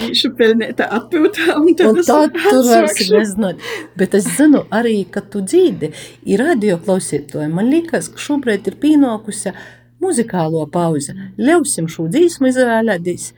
īšu 0.09 0.33
pelnīta 0.39 0.89
atpūtā 0.99 1.57
un 1.59 1.73
tad, 1.79 1.99
un 1.99 2.07
tad 2.07 2.37
tu 2.37 2.61
varēsi 2.69 3.09
gleznot. 3.11 3.65
Bet 3.99 4.15
es 4.19 4.29
zinu 4.37 4.65
arī, 4.75 5.01
ka 5.11 5.23
tu 5.25 5.43
dzīdi 5.45 5.93
ir 6.29 6.45
radio 6.45 6.79
klausītoji. 6.83 7.51
Man 7.53 7.71
liekas, 7.73 8.11
ka 8.13 8.23
šobrīd 8.23 8.71
ir 8.71 8.79
pienākusi 8.83 9.55
muzikālo 10.03 10.65
pauze. 10.71 11.17
Ļausim 11.41 11.89
šo 11.91 12.07
dzīsmu 12.13 12.53
izvēlēties 12.53 13.33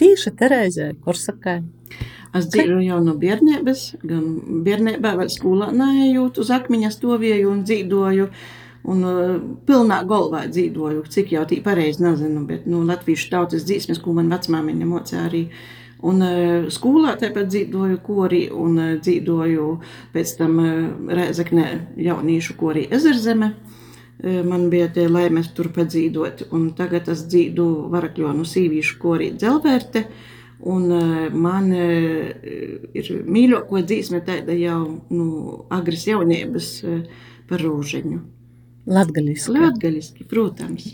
tīši 0.00 0.34
Terēzē 0.38 0.90
Korsakai. 1.04 1.62
Es 2.34 2.48
dzīvoju 2.50 2.82
jau 2.82 2.98
no 3.04 3.14
bērnības, 3.18 3.82
gan 4.02 4.24
bērnībā, 4.66 5.14
vai 5.20 5.28
skolā 5.30 5.70
neejot 5.74 6.40
uz 6.42 6.50
akmeņa 6.54 6.90
stovieju 6.90 7.52
un 7.52 7.62
dzīvoju. 7.66 8.26
Un 8.84 9.00
uh, 9.08 9.36
pilnā 9.64 10.02
galvā 10.04 10.42
dzīvoju, 10.52 11.06
cik 11.08 11.32
jau 11.32 11.44
tī 11.48 11.62
pareizi 11.64 12.04
nezinu, 12.04 12.42
bet 12.48 12.66
nu, 12.68 12.82
latviešu 12.84 13.30
tautas 13.32 13.64
dzīsmes, 13.64 14.00
ko 14.04 14.12
man 14.18 14.28
vecmāmiņa 14.32 14.88
mocīja 14.90 15.22
arī. 15.30 15.46
Un 16.04 16.20
uh, 16.20 16.66
skolā 16.72 17.14
tāpat 17.20 17.48
dzīvoju 17.48 18.02
kori 18.04 18.42
un 18.52 18.76
uh, 18.76 18.90
dzīvoju 19.00 19.70
pēc 20.12 20.34
tam 20.36 20.60
uh, 20.60 20.74
Rēzaknē 21.16 21.70
jauniešu 21.96 22.58
kori 22.60 22.84
Ezerzeme. 22.92 23.54
Uh, 24.20 24.42
man 24.44 24.68
bija 24.68 24.90
tie 24.92 25.08
laimes 25.08 25.48
tur 25.56 25.72
padzīdot, 25.72 26.50
un 26.52 26.68
tagad 26.76 27.08
es 27.14 27.24
dzīdu 27.24 27.88
Varakļonu 27.94 28.44
sīvīšu 28.52 29.00
kori 29.00 29.32
Dzelvērte. 29.32 30.04
Un 30.68 30.86
uh, 30.92 31.16
man 31.32 31.72
uh, 31.72 32.30
ir 32.92 33.12
mīļākā 33.24 33.80
dzīsme 33.88 34.20
tāda 34.28 34.60
jau 34.60 34.82
nu, 35.08 35.26
agras 35.72 36.04
jaunības 36.12 36.72
par 37.48 37.64
rūžiņu. 37.64 38.24
Latgaliski. 38.86 39.54
Latgaliski, 39.56 40.26
protams. 40.28 40.90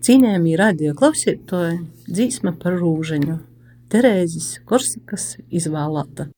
Cīņējumī 0.00 0.54
radio 0.56 0.94
klausītāji 0.96 1.82
dzīsme 2.08 2.54
par 2.62 2.78
rūžiņu. 2.80 3.36
Terēzes 3.92 4.54
Korsakas 4.64 5.34
izvēlēta. 5.52 6.30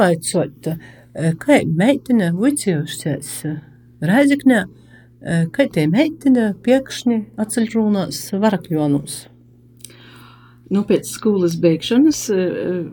Pavaicot, 0.00 0.66
eh, 1.14 1.34
kā 1.36 1.60
meitene 1.66 2.32
vicējusies 2.32 3.32
Rēziknē, 4.00 4.64
eh, 5.20 5.46
kā 5.52 5.66
te 5.70 5.86
meitene 5.86 6.54
piekšņi 6.64 7.18
atceļrūnās 7.36 8.20
varakļonos? 8.40 9.26
Nu, 10.70 10.84
pēc 10.84 11.04
skolas 11.04 11.56
beigšanas 11.56 12.30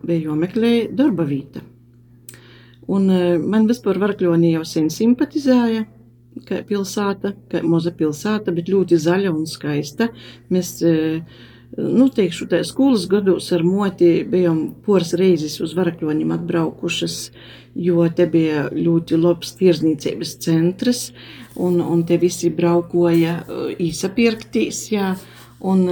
bija 0.04 0.32
jāmeklē 0.32 0.96
darba 0.96 1.24
vieta. 1.24 1.62
Un 2.89 3.06
man 3.48 3.67
vispār 3.67 4.00
varakļoni 4.02 4.56
jau 4.56 4.63
sen 4.65 4.89
simpatizēja 4.89 5.86
kā 6.48 6.63
pilsēta, 6.65 7.36
kā 7.52 7.62
maza 7.62 7.91
pilsēta, 7.91 8.54
bet 8.56 8.72
ļoti 8.72 8.98
zaļa 8.98 9.30
un 9.30 9.46
skaista. 9.46 10.10
Mēs, 10.50 10.82
nu, 11.78 12.08
teikšu, 12.10 12.48
tā 12.50 12.63
skolas 12.66 13.06
gados 13.10 13.52
ar 13.54 13.63
moti 13.66 14.26
bijām 14.28 14.63
poras 14.86 15.13
reizes 15.18 15.60
uz 15.62 15.76
varakļoņiem 15.78 16.34
atbraukušas, 16.38 17.18
jo 17.78 18.06
te 18.10 18.26
bija 18.30 18.68
ļoti 18.74 19.20
labs 19.22 19.54
tirzniecības 19.60 20.38
centrs, 20.42 21.02
un, 21.56 21.80
un 21.82 22.04
te 22.10 22.18
visi 22.22 22.50
braukoja 22.54 23.42
īsapirktīs, 23.78 24.88
jā. 24.94 25.16
Un, 25.58 25.88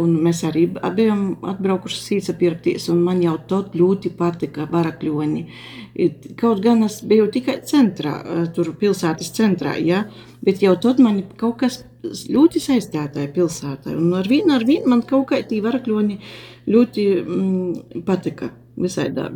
un 0.00 0.12
mēs 0.24 0.38
arī 0.48 0.62
bijām 0.72 1.34
atbraukuši 1.44 1.98
sīca 2.00 2.32
pirkties, 2.40 2.86
un 2.88 3.02
man 3.04 3.18
jau 3.20 3.34
tot 3.44 3.74
ļoti 3.76 4.08
patika 4.16 4.64
varakļoni. 4.70 5.42
Kaut 6.40 6.62
gan 6.64 6.80
es 6.86 7.02
biju 7.04 7.26
tikai 7.34 7.58
centrā, 7.68 8.14
tur 8.56 8.72
pilsētas 8.80 9.28
centrā, 9.36 9.76
ja, 9.76 10.06
bet 10.40 10.64
jau 10.64 10.72
tad 10.80 11.04
man 11.04 11.26
kaut 11.36 11.58
kas 11.60 11.82
ļoti 12.02 12.62
saistītāja 12.62 13.30
pilsētā. 13.34 13.94
Un 13.96 14.12
ar 14.18 14.28
vienu, 14.28 14.54
ar 14.56 14.66
vienu 14.66 14.90
man 14.90 15.04
kaut 15.06 15.28
kā 15.30 15.40
tī 15.46 15.60
varakļoni 15.64 16.18
ļoti 16.72 17.06
mm, 17.22 18.02
patika. 18.06 18.52
Visādā 18.72 19.26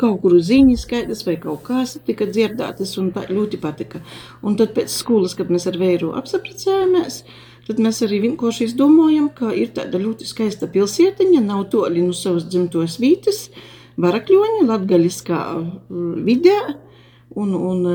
kaut 0.00 0.22
kur 0.22 0.38
ziņas 0.40 0.86
skaidrs 0.86 1.26
vai 1.26 1.34
kaut 1.36 1.66
kas 1.66 1.98
tika 2.06 2.24
dzirdētas 2.30 2.94
un 3.02 3.10
tā 3.12 3.26
ļoti 3.28 3.60
patika. 3.60 4.00
Un 4.40 4.56
tad 4.56 4.72
pēc 4.76 4.88
skolas, 4.88 5.34
kad 5.36 5.52
mēs 5.52 5.68
ar 5.68 5.76
vēru 5.80 6.14
apsapricējāmies, 6.16 7.20
tad 7.68 7.82
mēs 7.82 8.00
arī 8.06 8.22
vienkārši 8.24 8.70
izdomājam, 8.70 9.28
ka 9.36 9.52
ir 9.52 9.74
tāda 9.76 10.00
ļoti 10.00 10.28
skaista 10.28 10.70
pilsētiņa, 10.72 11.44
nav 11.44 11.66
toļi 11.74 12.06
no 12.06 12.16
savas 12.16 12.48
dzimtos 12.48 12.96
vītas, 13.02 13.50
varakļoņa, 14.00 14.64
latgaļiskā 14.70 15.42
vidē, 16.24 16.56
un, 17.36 17.54
un, 17.54 17.86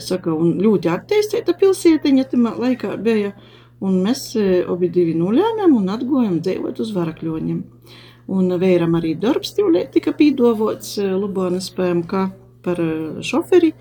saka, 0.00 0.32
un 0.32 0.56
ļoti 0.62 0.90
attīstīta 0.92 1.54
pilsētiņa 1.60 2.26
tamā 2.32 2.54
laikā 2.58 2.94
bija, 3.04 3.32
un 3.84 4.00
mēs 4.04 4.30
abi 4.68 4.90
divi 4.92 5.14
nolēmām 5.18 5.76
un 5.78 5.90
atgojam 5.94 6.40
dzīvot 6.42 6.82
uz 6.84 6.92
varakļoņiem. 6.96 7.62
Un 8.28 8.52
vēram 8.60 8.96
arī 8.98 9.14
darbs 9.16 9.54
tīvlēt 9.56 9.94
tika 9.94 10.12
pīdovots 10.16 10.98
Lubonas 11.00 11.70
PMK 11.72 12.24
par 12.64 12.80
šoferi, 13.24 13.72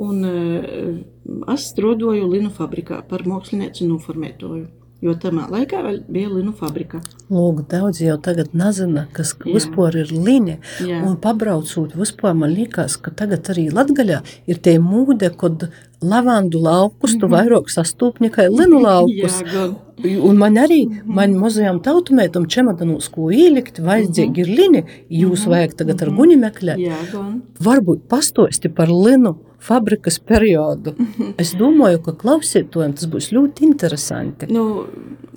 un 0.00 0.24
es 0.24 1.70
strādāju 1.74 2.30
Linu 2.30 2.52
fabrikā 2.54 3.02
par 3.08 3.26
mākslinieci 3.28 3.88
noformētoju. 3.90 4.79
Jo 5.00 5.14
tajā 5.16 5.46
laikā 5.48 5.78
vēl 5.80 6.00
bija 6.12 6.28
Linu 6.28 6.52
fabrika. 6.56 6.98
Lūk, 7.32 7.62
daudz 7.70 8.02
jau 8.04 8.18
tagad 8.20 8.52
nezina, 8.56 9.06
kas 9.16 9.32
vispār 9.46 9.96
ir 10.02 10.10
līnija. 10.12 10.58
Un 11.00 11.14
pabraucot, 11.22 11.94
vispār 11.96 12.34
man 12.36 12.52
liekas, 12.52 12.98
ka 13.00 13.12
tagad 13.16 13.48
arī 13.52 13.70
Latgaļā 13.72 14.20
ir 14.50 14.60
tie 14.60 14.76
mūde, 14.82 15.32
kad 15.40 15.70
lavandu 16.04 16.60
laukus, 16.60 17.16
tu 17.16 17.28
mhm. 17.28 17.32
vairāk 17.32 17.72
sastūpņi 17.72 18.32
kā 18.34 18.48
linu 18.52 18.82
laukus. 18.88 19.40
Jā, 19.46 19.70
Un 20.00 20.38
man 20.40 20.54
arī, 20.56 20.86
mhm. 20.86 21.12
man 21.12 21.34
mazajam 21.36 21.80
tautumētam 21.84 22.46
čemadanos, 22.48 23.10
ko 23.12 23.28
ielikt, 23.32 23.82
vajadzīgi 23.84 24.44
ir 24.44 24.52
lini, 24.60 24.82
jūs 25.12 25.44
vajag 25.48 25.76
tagad 25.82 26.06
ar 26.06 26.12
guņi 26.16 26.38
meklēt. 26.40 26.80
Jā, 26.80 26.96
gan. 27.12 27.42
Varbūt 27.60 28.06
pastosti 28.08 28.72
par 28.72 28.88
linu 28.88 29.36
fabrikas 29.60 30.18
periodu. 30.18 30.94
Es 31.40 31.52
domāju, 31.58 32.00
ka 32.06 32.16
klausītājiem 32.22 32.96
tas 32.98 33.08
būs 33.10 33.30
ļoti 33.34 33.66
interesanti. 33.68 34.48
Nu, 34.52 34.86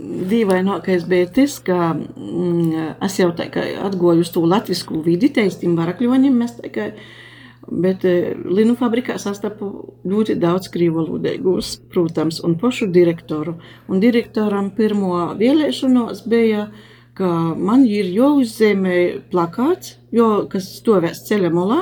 Dīvainākais 0.04 1.06
bija 1.08 1.28
tas, 1.32 1.60
ka 1.64 1.94
mm, 1.94 2.96
es 3.06 3.20
jau 3.20 3.30
tā 3.38 3.48
kā 3.54 3.64
atgoju 3.88 4.26
uz 4.26 4.32
to 4.34 4.42
latvisku 4.44 5.00
vidi, 5.06 5.30
teistim 5.32 5.78
varakļoņiem, 5.78 6.40
mēs 6.42 6.58
tā 6.58 6.72
kā, 6.74 6.88
bet 7.70 8.04
e, 8.10 8.34
linu 8.44 8.76
fabrikā 8.80 9.16
sastapu 9.22 9.70
ļoti 10.10 10.36
daudz 10.42 10.68
krīvolūdēgūs, 10.74 11.76
protams, 11.94 12.42
un 12.44 12.58
pošu 12.60 12.90
direktoru. 12.92 13.56
Un 13.88 14.04
direktoram 14.04 14.74
pirmo 14.76 15.30
vēlēšanos 15.40 16.26
bija, 16.28 16.68
ka 17.16 17.30
man 17.56 17.86
ir 17.88 18.10
jāuzzīmē 18.12 19.00
plakāts, 19.32 20.00
jo, 20.12 20.48
kas 20.52 20.68
stovēs 20.82 21.24
ceļa 21.30 21.54
molā, 21.54 21.82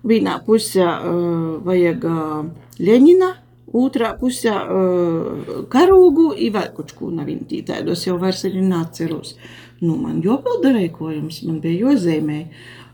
Vienā 0.00 0.38
pusē 0.46 0.84
uh, 0.86 1.56
vajag 1.64 2.04
uh, 2.08 2.44
Leņina, 2.80 3.30
otrā 3.76 4.14
pusē 4.16 4.54
uh, 4.56 5.58
karūgu, 5.72 6.30
vēl 6.40 6.70
kaut 6.76 6.94
ko 6.96 7.10
nav 7.12 7.28
viņi 7.28 7.60
tādos 7.68 8.06
jau 8.06 8.16
vairs 8.20 8.46
arī 8.48 8.64
neatceros. 8.64 9.34
Nu, 9.80 9.96
man 10.00 10.22
jopilda 10.24 10.72
rēkojums, 10.76 11.42
man 11.48 11.60
bija 11.60 11.90
jozīmē. 11.90 12.40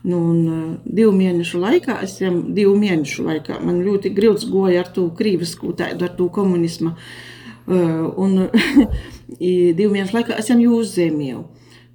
Nu, 0.07 0.19
un 0.31 0.75
divu 0.83 1.11
mēnešu 1.15 1.59
laikā, 1.59 1.97
es 2.03 2.19
jau 2.21 2.31
divu 2.55 2.75
mēnešu 2.79 3.25
laikā, 3.27 3.57
man 3.63 3.81
ļoti 3.83 4.11
grūts 4.15 4.47
goja 4.51 4.83
ar 4.83 4.91
to 4.95 5.07
krīvisku 5.15 5.73
tādu, 5.79 6.07
ar 6.07 6.13
to 6.15 6.29
komunismu. 6.31 6.93
Un 7.67 8.37
divu 9.79 9.89
mēnešu 9.95 10.15
laikā 10.15 10.39
es 10.39 10.51
jau 10.53 10.59
uzzīmēju. 10.77 11.43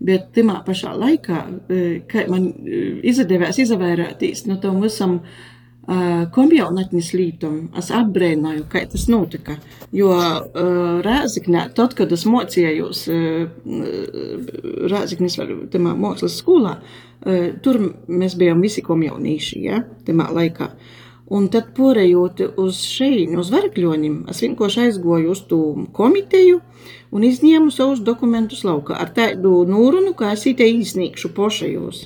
Bet 0.03 0.33
tajā 0.35 0.59
pašā 0.67 0.93
laikā, 0.99 1.41
e, 1.71 1.81
kad 2.11 2.31
man 2.33 2.49
e, 2.51 2.85
izdevās 3.12 3.61
izvairīties 3.62 4.47
no 4.49 4.57
tam 4.62 4.81
visam 4.83 5.21
uh, 5.21 5.35
komjaunatnes 6.33 7.11
lītam, 7.17 7.57
es 7.79 7.91
apbrēnoju, 7.95 8.67
kā 8.71 8.85
tas 8.87 9.09
notika. 9.11 9.57
Jo 9.93 10.12
Rēziknē, 11.03 11.67
tad, 11.75 11.97
kad 11.99 12.12
es 12.15 12.25
mocījos 12.25 13.09
Rēziknes 14.93 15.38
mākslas 15.83 16.38
skolā, 16.38 16.77
tur 17.62 17.81
mēs 18.07 18.38
bijām 18.38 18.62
visi 18.62 18.85
komjaunīši, 18.87 19.62
ja, 19.67 19.83
tajā 20.07 20.29
laikā. 20.38 20.71
Un 21.33 21.47
tad, 21.49 21.71
porējot 21.77 22.42
uz 22.61 22.83
šejienu, 22.85 23.38
uz 23.40 23.49
varakļoņiem, 23.55 24.16
es 24.29 24.42
vienkārši 24.45 24.83
aizgoju 24.87 25.31
uz 25.33 25.40
to 25.49 25.61
komiteju, 25.97 26.59
un 27.12 27.25
izņēmu 27.25 27.73
savus 27.73 28.03
dokumentus 28.05 28.66
laukā 28.68 28.99
ar 29.01 29.12
tādu 29.16 29.62
nūrunu, 29.68 30.12
kā 30.18 30.35
es 30.37 30.45
te 30.45 30.68
īsnīgšu 30.68 31.33
pošajos. 31.37 32.03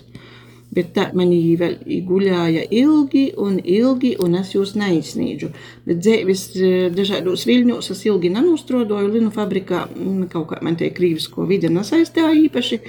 Bet 0.77 0.93
tā 0.95 1.09
man 1.17 1.31
vēl 1.33 1.77
guļāja 2.07 2.67
ilgi 2.75 3.25
un 3.41 3.59
ilgi, 3.59 4.13
un 4.21 4.35
es 4.39 4.51
jūs 4.55 4.75
neizsniedzu. 4.77 5.53
Bet 5.87 6.03
dzēvis 6.05 6.43
e, 6.55 6.73
dažādos 6.93 7.47
viļņos 7.49 7.91
es 7.95 8.03
ilgi 8.07 8.31
nenustrodoju 8.35 9.13
Linu 9.15 9.33
fabrikā, 9.33 9.87
kaut 10.33 10.51
kā 10.51 10.61
man 10.67 10.77
te 10.77 10.91
krīvisko 10.93 11.47
vide 11.49 11.71
nesaistēja 11.73 12.35
īpaši, 12.47 12.81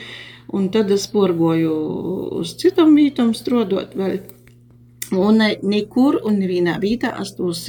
un 0.58 0.68
tad 0.74 0.92
es 0.92 1.08
porgoju 1.14 1.78
uz 2.42 2.58
citam 2.60 2.98
vītam 2.98 3.34
strodot 3.38 3.96
vēl 3.96 4.20
Un 5.16 5.40
nekur 5.64 6.18
un 6.28 6.40
nevienā 6.42 6.78
vietā 6.84 7.14
es 7.22 7.32
tos 7.38 7.68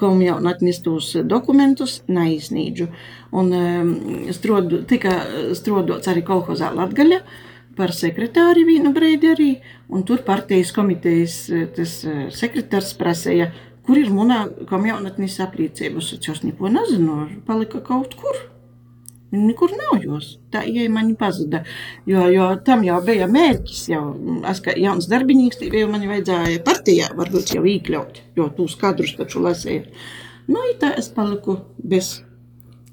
komjaunatnes 0.00 0.80
tos 0.82 1.12
dokumentus 1.22 2.00
neizsniedzu. 2.10 2.88
Un 3.34 3.52
um, 3.54 3.92
strodu, 4.34 4.82
tika 4.90 5.12
strodots 5.54 6.10
arī 6.10 6.24
kolhozā 6.26 6.72
Latgaļa 6.74 7.20
par 7.78 7.94
sekretāri 7.94 8.64
vienu 8.66 8.92
brīdi 8.94 9.30
arī, 9.30 9.50
un 9.90 10.04
tur 10.06 10.22
partijas 10.26 10.70
komitejas 10.74 11.38
tas 11.74 11.94
sekretārs 12.34 12.92
prasēja, 12.98 13.50
kur 13.86 13.98
ir 13.98 14.10
manā 14.14 14.44
komjaunatnes 14.70 15.40
apliecības. 15.44 16.14
Es 16.16 16.28
jau 16.28 16.38
neko 16.46 16.70
nezinu, 16.74 17.24
palika 17.46 17.82
kaut 17.84 18.14
kur. 18.18 18.53
Nekur 19.34 19.72
nav 19.74 20.02
jūs. 20.04 20.34
Tā 20.54 20.62
ieja 20.68 20.90
mani 20.92 21.16
pazuda. 21.18 21.64
Jo, 22.08 22.26
jo 22.32 22.50
tam 22.66 22.84
jau 22.86 23.00
bija 23.04 23.26
mērķis. 23.30 23.86
Jau, 23.90 24.02
es 24.50 24.60
kā 24.64 24.76
jauns 24.78 25.08
darbinīgs, 25.10 25.62
jau 25.64 25.88
man 25.90 26.04
vajadzēja 26.10 26.62
partijā 26.66 27.10
varbūt 27.18 27.56
jau 27.56 27.64
iekļaut, 27.74 28.20
jo 28.38 28.50
tūs 28.58 28.76
kadrus 28.80 29.16
taču 29.18 29.42
lasīja. 29.44 29.88
Nu, 30.46 30.60
tā 30.80 30.92
es 31.00 31.08
paliku 31.12 31.58
bez. 31.78 32.18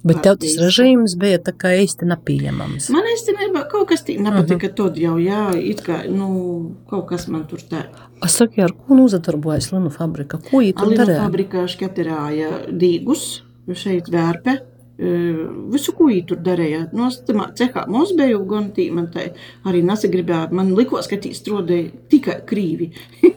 Bet 0.07 0.23
tev 0.25 0.39
tas 0.41 0.55
režīms 0.57 1.13
bija 1.21 1.37
tā 1.45 1.53
kā 1.53 1.75
īsti 1.77 2.07
nepieņemams. 2.09 2.87
Man 2.93 3.05
īstenībā 3.11 3.67
kaut 3.69 3.91
kas 3.91 4.01
tī 4.07 4.15
nepatika 4.17 4.65
uh 4.65 4.71
-huh. 4.71 4.77
tad 4.79 4.97
jau, 4.97 5.17
jā, 5.21 5.43
it 5.59 5.83
kā, 5.85 5.99
nu, 6.09 6.75
kaut 6.89 7.05
kas 7.11 7.27
man 7.27 7.45
tur 7.45 7.59
tā. 7.59 7.83
Es 8.25 8.37
saku, 8.37 8.63
ar 8.63 8.73
ko 8.73 8.95
nu 8.95 9.05
uzadarbojas 9.05 9.71
Linu 9.71 9.89
fabrika? 9.89 10.39
Ko 10.49 10.57
viņi 10.57 10.73
tur 10.73 10.93
darīja? 10.95 11.05
Linu 11.05 11.25
fabrikā 11.25 11.67
šķeterāja 11.67 12.49
dīgus, 12.71 13.43
šeit 13.73 14.09
vērpe, 14.09 14.57
Visu, 15.01 15.95
ko 15.97 16.11
viņi 16.11 16.25
tur 16.29 16.41
darīja. 16.45 16.83
No 16.93 17.07
nu, 17.09 17.45
cehā 17.57 17.87
mums 17.89 18.11
bija 18.17 18.37
gan 18.45 18.69
tī, 18.75 18.91
man 18.93 19.07
tai 19.13 19.31
arī 19.65 19.81
nesagribēja. 19.87 20.51
Man 20.53 20.75
likās, 20.77 21.09
ka 21.09 21.17
tī 21.21 21.33
strādāja 21.37 21.89
tikai 22.11 22.41
krīvi. 22.45 22.91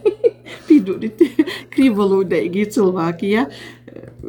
Pīduri, 0.67 1.09
krīvalūdīgi 1.73 2.67
cilvēki, 2.75 3.31
ja. 3.33 3.47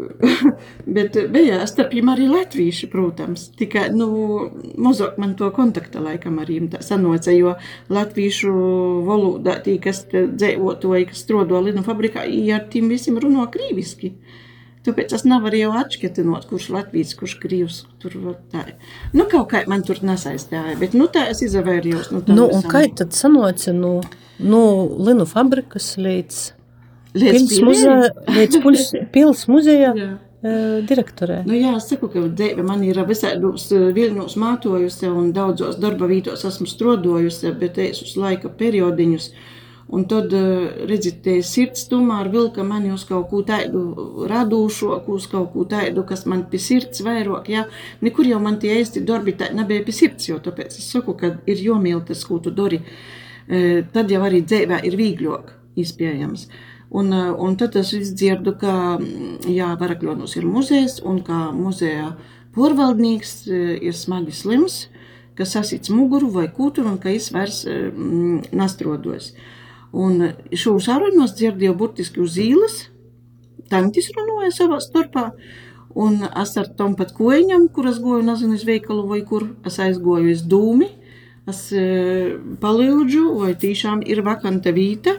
bet 0.96 1.18
bija 1.33 1.61
starp 1.68 1.92
viņiem 1.92 2.12
arī 2.12 2.29
latvieši, 2.31 2.88
protams. 2.92 3.49
Tikai, 3.59 3.88
nu, 3.96 4.09
mazāk 4.81 5.18
man 5.20 5.35
to 5.38 5.51
kontakta 5.57 6.01
laikam 6.05 6.40
ar 6.40 6.49
viņiem 6.51 6.70
tā 6.72 6.83
sanoca, 6.87 7.35
jo 7.35 7.57
latviešu 7.92 8.55
valodā 9.07 9.59
tī, 9.66 9.77
kas 9.83 10.07
dzēvotoja, 10.12 11.11
kas 11.11 11.25
strodo 11.27 11.61
linu 11.68 11.85
fabrikā, 11.87 12.25
ar 12.57 12.66
tiem 12.72 12.88
visiem 12.92 13.20
runā 13.22 13.49
krīviski. 13.53 14.14
Tāpēc 14.87 15.16
es 15.16 15.25
nevaru 15.27 15.59
jau 15.59 15.70
atšķirt, 15.81 16.20
kurš 16.51 16.68
Latvijas, 16.75 17.14
kurš 17.18 17.37
Krievs 17.42 17.81
tur 18.03 18.14
tā. 18.53 18.62
Nu, 19.12 19.27
kaut 19.31 19.51
kā 19.51 19.64
man 19.70 19.83
tur 19.87 19.99
nesaistīja, 20.07 20.77
bet 20.81 20.94
nu, 20.94 21.09
tā 21.11 21.27
es 21.33 21.42
izvērījos. 21.42 22.12
Nu, 22.14 22.22
nu, 22.31 22.46
un 22.55 22.62
kā 22.70 22.85
tad 22.94 23.16
sanoca 23.16 23.75
no, 23.75 23.96
no 24.38 24.62
Linu 25.09 25.27
fabrikas 25.27 25.96
līdz 25.99 26.44
Līdz 27.16 27.61
muzeja, 27.64 28.11
līdz 28.29 28.59
pils, 28.61 28.88
pils 29.14 29.44
muzeja 29.53 29.92
direktorē. 30.87 31.40
Nu, 31.46 31.57
jā, 31.57 31.72
es 31.79 31.88
saku, 31.90 32.11
ka 32.12 32.22
dzīve 32.29 32.64
man 32.66 32.85
ir 32.87 33.01
visādos 33.09 33.70
vilnos 33.96 34.37
mātojusi 34.38 35.09
un 35.11 35.33
daudzos 35.35 35.79
darba 35.83 36.09
vītos 36.11 36.44
esmu 36.46 36.68
strodojusi, 36.70 37.55
bet 37.59 37.81
es 37.83 38.03
uz 38.05 38.14
laika 38.20 38.53
periodiņus. 38.53 39.31
Un 39.87 40.03
tad, 40.11 40.33
redziet, 40.90 41.20
tie 41.22 41.37
sirds 41.46 41.85
tomēr 41.87 42.27
vilka 42.33 42.64
mani 42.66 42.90
uz 42.90 43.05
kaut 43.07 43.29
ko 43.31 43.44
tādu 43.46 44.25
radošāku, 44.27 45.14
uz 45.14 45.29
kaut 45.31 45.53
ko 45.53 45.66
tādu, 45.70 46.03
kas 46.09 46.25
man 46.27 46.42
pie 46.51 46.59
sirds 46.59 47.05
vairāk, 47.07 47.53
jā. 47.55 47.68
Nekur 48.03 48.27
jau 48.27 48.40
man 48.42 48.59
tie 48.59 48.81
īsti 48.81 49.05
darbi 49.07 49.37
tā 49.38 49.53
nebija 49.55 49.85
pie 49.87 49.94
sirds, 49.94 50.27
jo 50.27 50.40
tāpēc 50.42 50.75
es 50.75 50.90
saku, 50.90 51.14
ka 51.14 51.37
ir 51.46 51.62
jomīl 51.68 52.03
tas, 52.09 52.25
ko 52.27 52.40
tu 52.42 52.51
dari. 52.51 52.83
Tad 53.46 54.11
jau 54.11 54.25
arī 54.27 54.42
dzīvē 54.42 54.81
ir 54.88 54.99
vīgļāk 54.99 55.55
izpējams. 55.79 56.49
Un, 56.90 57.12
eh, 57.12 57.33
un 57.38 57.57
tad 57.57 57.77
es 57.77 57.90
dzirdu, 57.92 58.55
ka 58.61 58.99
jā, 59.51 59.72
Varakļonos 59.81 60.37
ir 60.38 60.46
muzejs 60.46 61.01
un 61.05 61.20
ka 61.27 61.51
muzeja 61.53 62.12
porvaldnieks 62.55 63.33
eh, 63.51 63.72
ir 63.88 63.96
smagi 63.96 64.33
slims, 64.33 64.87
ka 65.37 65.44
sasits 65.44 65.90
muguru 65.90 66.31
vai 66.33 66.46
kūturu 66.49 66.94
un 66.94 66.99
ka 67.03 67.11
es 67.11 67.29
vairs 67.35 67.64
mm, 67.66 68.53
nastrodos. 68.57 69.35
Un 69.96 70.28
šo 70.52 70.76
sarunos 70.82 71.32
dzirdēju 71.38 71.76
burtiski 71.78 72.20
uz 72.20 72.37
īles, 72.40 72.76
tantis 73.72 74.11
runāja 74.12 74.52
savā 74.52 74.82
starpā, 74.85 75.30
un 75.96 76.20
es 76.28 76.52
ar 76.61 76.68
tom 76.76 76.94
pat 76.98 77.14
koiņam, 77.16 77.70
kuras 77.72 77.98
goju, 78.04 78.20
nezinu, 78.26 78.59
uz 78.59 78.66
veikalu 78.68 79.06
vai 79.09 79.22
kur, 79.24 79.48
es 79.66 79.80
aizgoju 79.80 80.35
uz 80.37 80.44
dūmi, 80.44 80.90
es 81.48 81.66
e, 81.72 81.87
palīdzu, 82.61 83.24
vai 83.40 83.54
tiešām 83.56 84.02
ir 84.04 84.20
vakanta 84.26 84.74
vīta, 84.76 85.16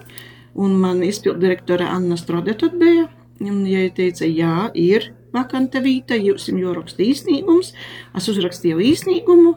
Un 0.57 0.73
man 0.81 1.03
izpildu 1.05 1.39
direktore 1.39 1.85
Anna 1.85 2.17
Strodeta 2.17 2.69
bija. 2.73 3.05
Un 3.45 3.61
viņa 3.61 3.91
teica, 3.93 4.25
jā, 4.25 4.53
ir 4.73 5.11
vakanta 5.35 5.83
vīta, 5.83 6.17
jums 6.17 6.47
ir 6.49 6.57
jāraksta 6.63 7.03
īsnīgums. 7.05 7.75
Es 8.17 8.29
uzrakstīju 8.31 8.81
īsnīgumu, 8.81 9.53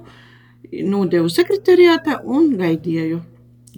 nodevu 0.92 1.32
sekretariātā 1.32 2.18
un 2.28 2.52
gaidīju. 2.60 3.22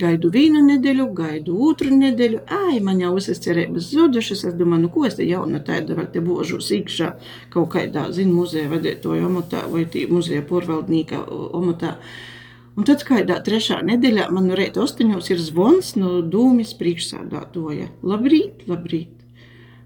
Gaidu 0.01 0.31
vienu 0.33 0.63
nedēļu, 0.65 1.07
gaidu 1.13 1.55
otru 1.69 1.93
nedēļu. 1.93 2.43
Ai, 2.49 2.79
man 2.81 3.03
jau 3.03 3.11
visas 3.17 3.43
cerības 3.45 3.91
zudušas. 3.93 4.47
Es 4.49 4.57
domāju, 4.57 4.87
nu, 4.87 4.93
ko 4.95 5.05
es 5.05 5.19
te 5.19 5.27
jauna 5.29 5.61
tāda 5.65 5.99
vēl 5.99 6.09
te 6.15 6.23
božos 6.25 6.71
iekšā 6.73 7.11
kaut 7.53 7.75
kādā, 7.75 8.07
zinu, 8.17 8.39
muzeja 8.41 8.73
vadītoja 8.73 9.29
omatā 9.29 9.67
vai 9.73 9.85
tī 9.85 10.07
muzeja 10.09 10.45
porvaldnīka 10.49 11.27
omatā. 11.29 11.99
Uh, 11.99 12.31
Un 12.73 12.87
tad 12.89 13.03
kādā 13.05 13.37
trešā 13.45 13.83
nedēļā 13.85 14.31
man 14.33 14.47
no 14.49 14.57
rīta 14.57 14.81
astoņos 14.87 15.27
ir 15.35 15.41
zvons 15.45 15.91
no 15.99 16.23
dūmis 16.25 16.73
priekšsādātoja. 16.79 17.91
Labrīt, 18.01 18.65
labrīt! 18.71 19.19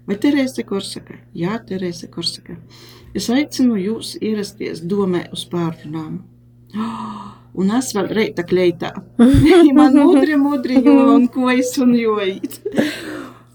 Vai 0.07 0.15
Terēze 0.23 0.63
Korsaka? 0.63 1.17
Jā, 1.35 1.57
Terēze 1.67 2.07
Korsaka. 2.07 2.55
Es 3.11 3.27
aicinu 3.33 3.75
jūs 3.81 4.13
ierasties 4.23 4.85
domē 4.87 5.27
uz 5.35 5.47
pārrunām. 5.51 6.23
Oh, 6.77 7.27
un 7.57 7.71
es 7.77 7.93
vēl 7.97 8.11
reita 8.13 8.45
kleitā. 8.47 8.93
man 9.77 9.97
mudri, 9.97 10.37
mudri, 10.39 10.81
jo 10.85 10.97
un 11.15 11.27
ko 11.33 11.49
es 11.53 11.73
un 11.81 11.95
jojīt. 11.97 12.61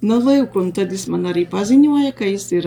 Nu, 0.02 0.18
lūk, 0.18 0.56
un 0.58 0.72
tad 0.74 0.90
es 0.90 1.06
man 1.06 1.28
arī 1.30 1.44
paziņoja, 1.46 2.10
ka, 2.18 2.26
ir, 2.26 2.66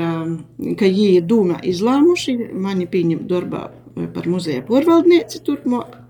ka 0.79 0.87
viņi 0.87 1.09
ir 1.17 1.25
dūmā 1.27 1.59
izlēmuši 1.67 2.37
mani 2.55 2.87
pieņemt 2.87 3.27
darbā 3.27 3.67
par 4.15 4.27
muzeja 4.31 4.63
porvaldnieci 4.67 5.43
turpmāk 5.43 6.01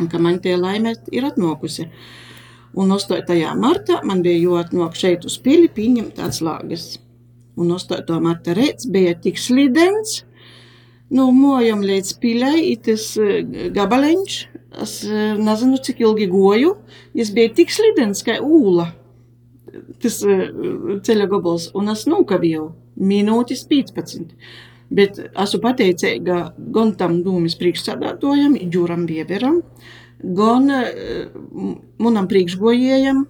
un 0.00 0.08
ka 0.08 0.18
man 0.18 0.40
tie 0.40 0.56
laime 0.56 0.94
ir 1.12 1.26
atnokusi. 1.28 1.88
Un 2.72 2.92
8. 2.94 3.24
martā 3.60 4.00
man 4.08 4.22
bija 4.24 4.40
jāatnāk 4.40 4.96
šeit 4.96 5.26
uz 5.28 5.36
pili 5.44 5.68
pieņemt 5.68 6.20
atslēgas. 6.24 6.96
Un 7.60 7.74
8. 7.76 8.20
marta 8.24 8.54
rīts 8.56 8.88
bija 8.88 9.12
tik 9.20 9.36
slidens, 9.38 10.22
nu, 11.12 11.28
mojam 11.36 11.82
līdz 11.84 12.16
pilai, 12.22 12.72
tas 12.84 13.12
e, 13.20 13.42
gabaleņš, 13.74 14.38
es 14.82 14.96
e, 15.04 15.22
nezinu, 15.40 15.80
cik 15.84 16.02
ilgi 16.04 16.28
goju, 16.32 16.74
es 17.14 17.32
bija 17.34 17.52
tik 17.56 17.72
slidens, 17.74 18.24
kā 18.26 18.38
ūla, 18.40 18.88
tas 20.02 20.20
e, 20.24 20.38
ceļa 21.04 21.28
gabals, 21.32 21.70
un 21.78 21.92
es 21.92 22.06
nokavēju 22.10 22.70
minūtes 23.02 23.66
15. 23.70 24.32
Bet 24.92 25.20
esmu 25.24 25.62
pateicīga 25.62 26.40
gan 26.74 26.92
tam 27.00 27.22
dūmis 27.24 27.56
priekšsādātojam, 27.60 28.58
Džuram 28.68 29.06
Bieberam, 29.08 29.62
gan 30.20 30.68
manam 32.02 32.28
priekšgojējam, 32.28 33.22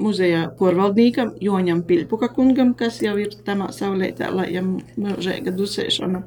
muzeja 0.00 0.48
porvaldniekam 0.58 1.36
Joņam 1.44 1.84
Pilpuka 1.86 2.30
kungam, 2.34 2.74
kas 2.74 2.98
jau 3.04 3.14
ir 3.22 3.36
tamā 3.46 3.70
saulētā, 3.76 4.32
lai 4.34 4.48
jam 4.56 4.78
mūžēga 4.98 5.54
dusēšana. 5.54 6.24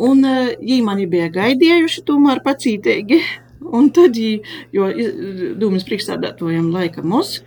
Un 0.00 0.24
viņi 0.24 0.82
mani 0.86 1.06
bija 1.10 1.28
gaidījuši 1.32 2.04
tomēr 2.08 2.40
pacītīgi, 2.44 3.20
un 3.76 3.90
tad, 3.94 4.16
jo 4.16 4.88
dūmis 5.60 5.86
priekšsādātojam 5.88 6.72
laika 6.72 7.04
mūs, 7.04 7.40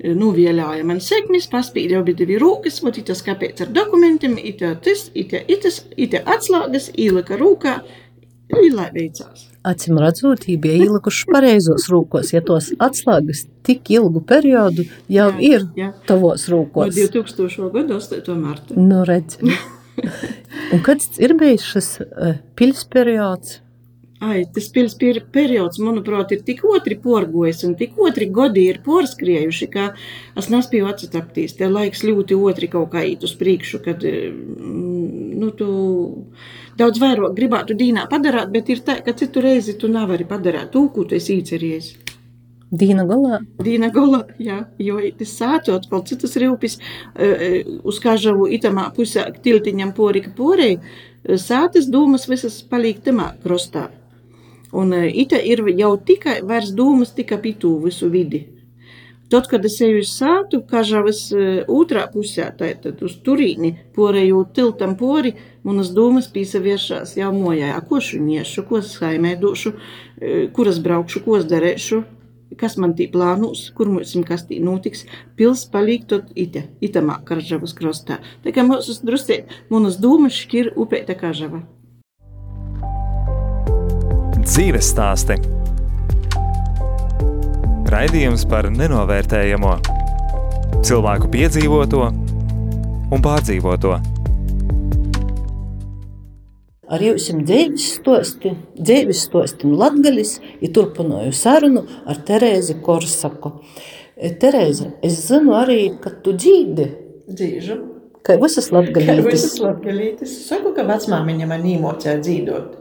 novieļāja 0.00 0.84
man 0.88 1.00
sekmes, 1.04 1.48
paspīd 1.52 1.92
jau 1.92 2.02
bija 2.06 2.22
divi 2.22 2.38
rūkas, 2.40 2.80
vot 2.84 2.96
itas 2.96 3.20
kāpēc 3.26 3.66
ar 3.66 3.72
dokumentiem, 3.74 4.38
ite 4.38 4.72
tas, 4.84 5.10
ite 5.12 5.42
itas, 5.52 5.82
ite 6.00 6.22
atslēgas, 6.24 6.88
ielika 6.96 7.36
rūkā, 7.40 7.76
ir 8.56 8.74
lai 8.74 8.88
veicās. 8.94 9.46
Acim 9.60 9.98
redzot, 10.00 10.46
viņi 10.48 10.56
bija 10.62 10.86
ielikuši 10.86 11.26
pareizos 11.28 11.90
rūkos, 11.92 12.32
ja 12.32 12.40
tos 12.40 12.70
atslēgas 12.80 13.44
tik 13.66 13.92
ilgu 13.92 14.22
periodu 14.24 14.86
jau 15.12 15.28
jā, 15.36 15.40
ir 15.44 15.66
jā. 15.76 15.90
tavos 16.08 16.48
rūkos. 16.48 16.96
No 16.96 17.10
2000. 17.20 17.68
gada 17.74 18.00
8. 18.00 18.38
marta. 18.40 18.78
Nu, 18.80 19.04
redz. 19.04 19.36
Un 20.70 20.82
kad 20.86 21.02
ir 21.18 21.34
bijis 21.34 21.64
šis 21.66 21.88
uh, 22.04 22.36
piļs 22.58 22.84
periods? 22.92 23.58
Ai, 24.20 24.42
tas 24.52 24.66
pils 24.68 24.92
periods, 25.00 25.78
manuprāt, 25.80 26.34
ir 26.34 26.42
tik 26.44 26.58
otri 26.68 26.98
porgojis 27.00 27.62
un 27.64 27.72
tik 27.80 27.94
otri 28.04 28.26
gadi 28.28 28.66
ir 28.68 28.82
porskriejuši, 28.84 29.68
ka 29.72 29.86
es 30.36 30.50
nespēju 30.52 30.90
atsataptīs. 30.90 31.56
Te 31.56 31.70
laiks 31.72 32.04
ļoti 32.04 32.36
otri 32.36 32.68
kaut 32.68 32.92
kā 32.92 33.06
īt 33.08 33.24
uz 33.24 33.32
priekšu, 33.40 33.80
kad, 33.86 34.04
mm, 34.04 35.32
nu, 35.40 35.48
tu 35.56 35.70
daudz 36.76 37.00
vairāk 37.00 37.32
gribētu 37.38 37.78
dīnā 37.80 38.04
padarāt, 38.12 38.52
bet 38.52 38.68
ir 38.68 38.84
tā, 38.84 38.98
ka 39.06 39.16
citu 39.16 39.40
reizi 39.40 39.78
tu 39.80 39.88
nevari 39.88 40.28
padarāt 40.28 40.68
to, 40.76 40.84
ko 40.92 41.08
tu 41.08 41.16
esi 41.16 41.40
īcerējis. 41.40 41.90
Dīna 42.70 43.02
golā. 43.02 43.40
Dīna 43.58 43.90
golā, 43.90 44.20
jā, 44.38 44.60
jo 44.78 45.00
tas 45.18 45.32
sācot, 45.34 45.88
vēl 45.90 46.04
citas 46.06 46.36
rūpis 46.38 46.78
uz 47.82 47.98
kažavu 48.02 48.46
itamā 48.54 48.92
pusē 48.94 49.26
tiltiņam 49.42 49.90
porika 49.96 50.30
porei, 50.36 50.76
sātas 51.26 51.90
dūmas 51.90 52.28
visas 52.30 52.60
paliek 52.62 53.02
tamā 53.02 53.32
krostā. 53.42 53.88
Un 54.72 54.92
e, 54.94 55.10
ita 55.10 55.38
ir 55.42 55.64
jau 55.74 55.96
tikai 55.98 56.40
vairs 56.46 56.70
dūmas 56.76 57.14
tika 57.16 57.38
pitū 57.42 57.74
visu 57.82 58.08
vidi. 58.10 58.44
Tad, 59.30 59.46
kad 59.46 59.64
es 59.66 59.76
eju 59.82 60.00
uz 60.02 60.10
sātu, 60.10 60.62
kažavas 60.66 61.20
e, 61.34 61.64
otrā 61.70 62.06
pusē, 62.10 62.48
tad 62.58 63.02
uz 63.06 63.16
turīni, 63.26 63.76
porējot 63.94 64.54
tiltam 64.54 64.96
pori, 64.98 65.34
manas 65.66 65.92
dūmas 65.94 66.30
pīsaviešās 66.34 67.16
jau 67.18 67.30
mojā, 67.34 67.74
ko 67.86 68.00
šuniešu, 68.02 68.66
ko 68.70 68.82
saimēdošu, 68.86 69.74
e, 69.74 70.32
kuras 70.54 70.82
braukšu, 70.82 71.22
ko 71.26 71.38
darēšu, 71.52 72.02
kas 72.58 72.76
man 72.80 72.94
tī 72.98 73.06
plānūs, 73.12 73.68
kur 73.76 73.90
mums 73.92 74.16
kas 74.26 74.46
tī 74.48 74.58
notiks, 74.64 75.04
pils 75.36 75.66
palīk 75.70 76.08
tot 76.10 76.32
ite, 76.34 76.66
itamā 76.80 77.20
kažavas 77.28 77.76
krostā. 77.76 78.18
Tā 78.44 78.54
kā 78.54 78.66
mums 78.66 79.02
drusē, 79.04 79.44
manas 79.70 80.00
dūmas 80.02 80.34
šķir 80.44 80.74
upēta 80.80 81.18
kažava. 81.18 81.62
Dzīves 84.40 84.88
stāsti 84.90 85.36
Raidījums 87.90 88.44
par 88.46 88.68
nenovērtējamo 88.70 89.72
cilvēku 90.86 91.26
piedzīvoto 91.32 92.04
un 92.06 93.24
pārdzīvoto. 93.24 93.96
Ar 96.90 97.02
jums 97.04 97.28
dzīves 97.46 97.84
stosti, 98.00 98.54
dzīves 98.74 99.22
stosti 99.28 99.68
Latgalis, 99.70 100.38
ja 100.58 100.70
turpināju 100.74 101.32
sarunu 101.36 101.84
ar 102.04 102.18
Terēzi 102.26 102.80
Korsaku. 102.82 103.52
Terēze, 104.40 104.90
es 105.06 105.20
zinu 105.28 105.54
arī, 105.56 105.84
ka 106.02 106.10
tu 106.24 106.34
dzīdi 106.36 106.88
dzīžu. 107.30 107.78
Kā 108.26 108.36
visas 108.40 108.68
Kā 108.68 108.76
latgalītes. 108.76 109.30
visas 109.30 109.60
latgalītes. 109.62 110.34
Saku, 110.48 110.74
ka 110.76 110.84
vecmāmiņa 110.84 111.46
man 111.48 111.62
īmocēja 111.64 112.18
dzīdot. 112.20 112.74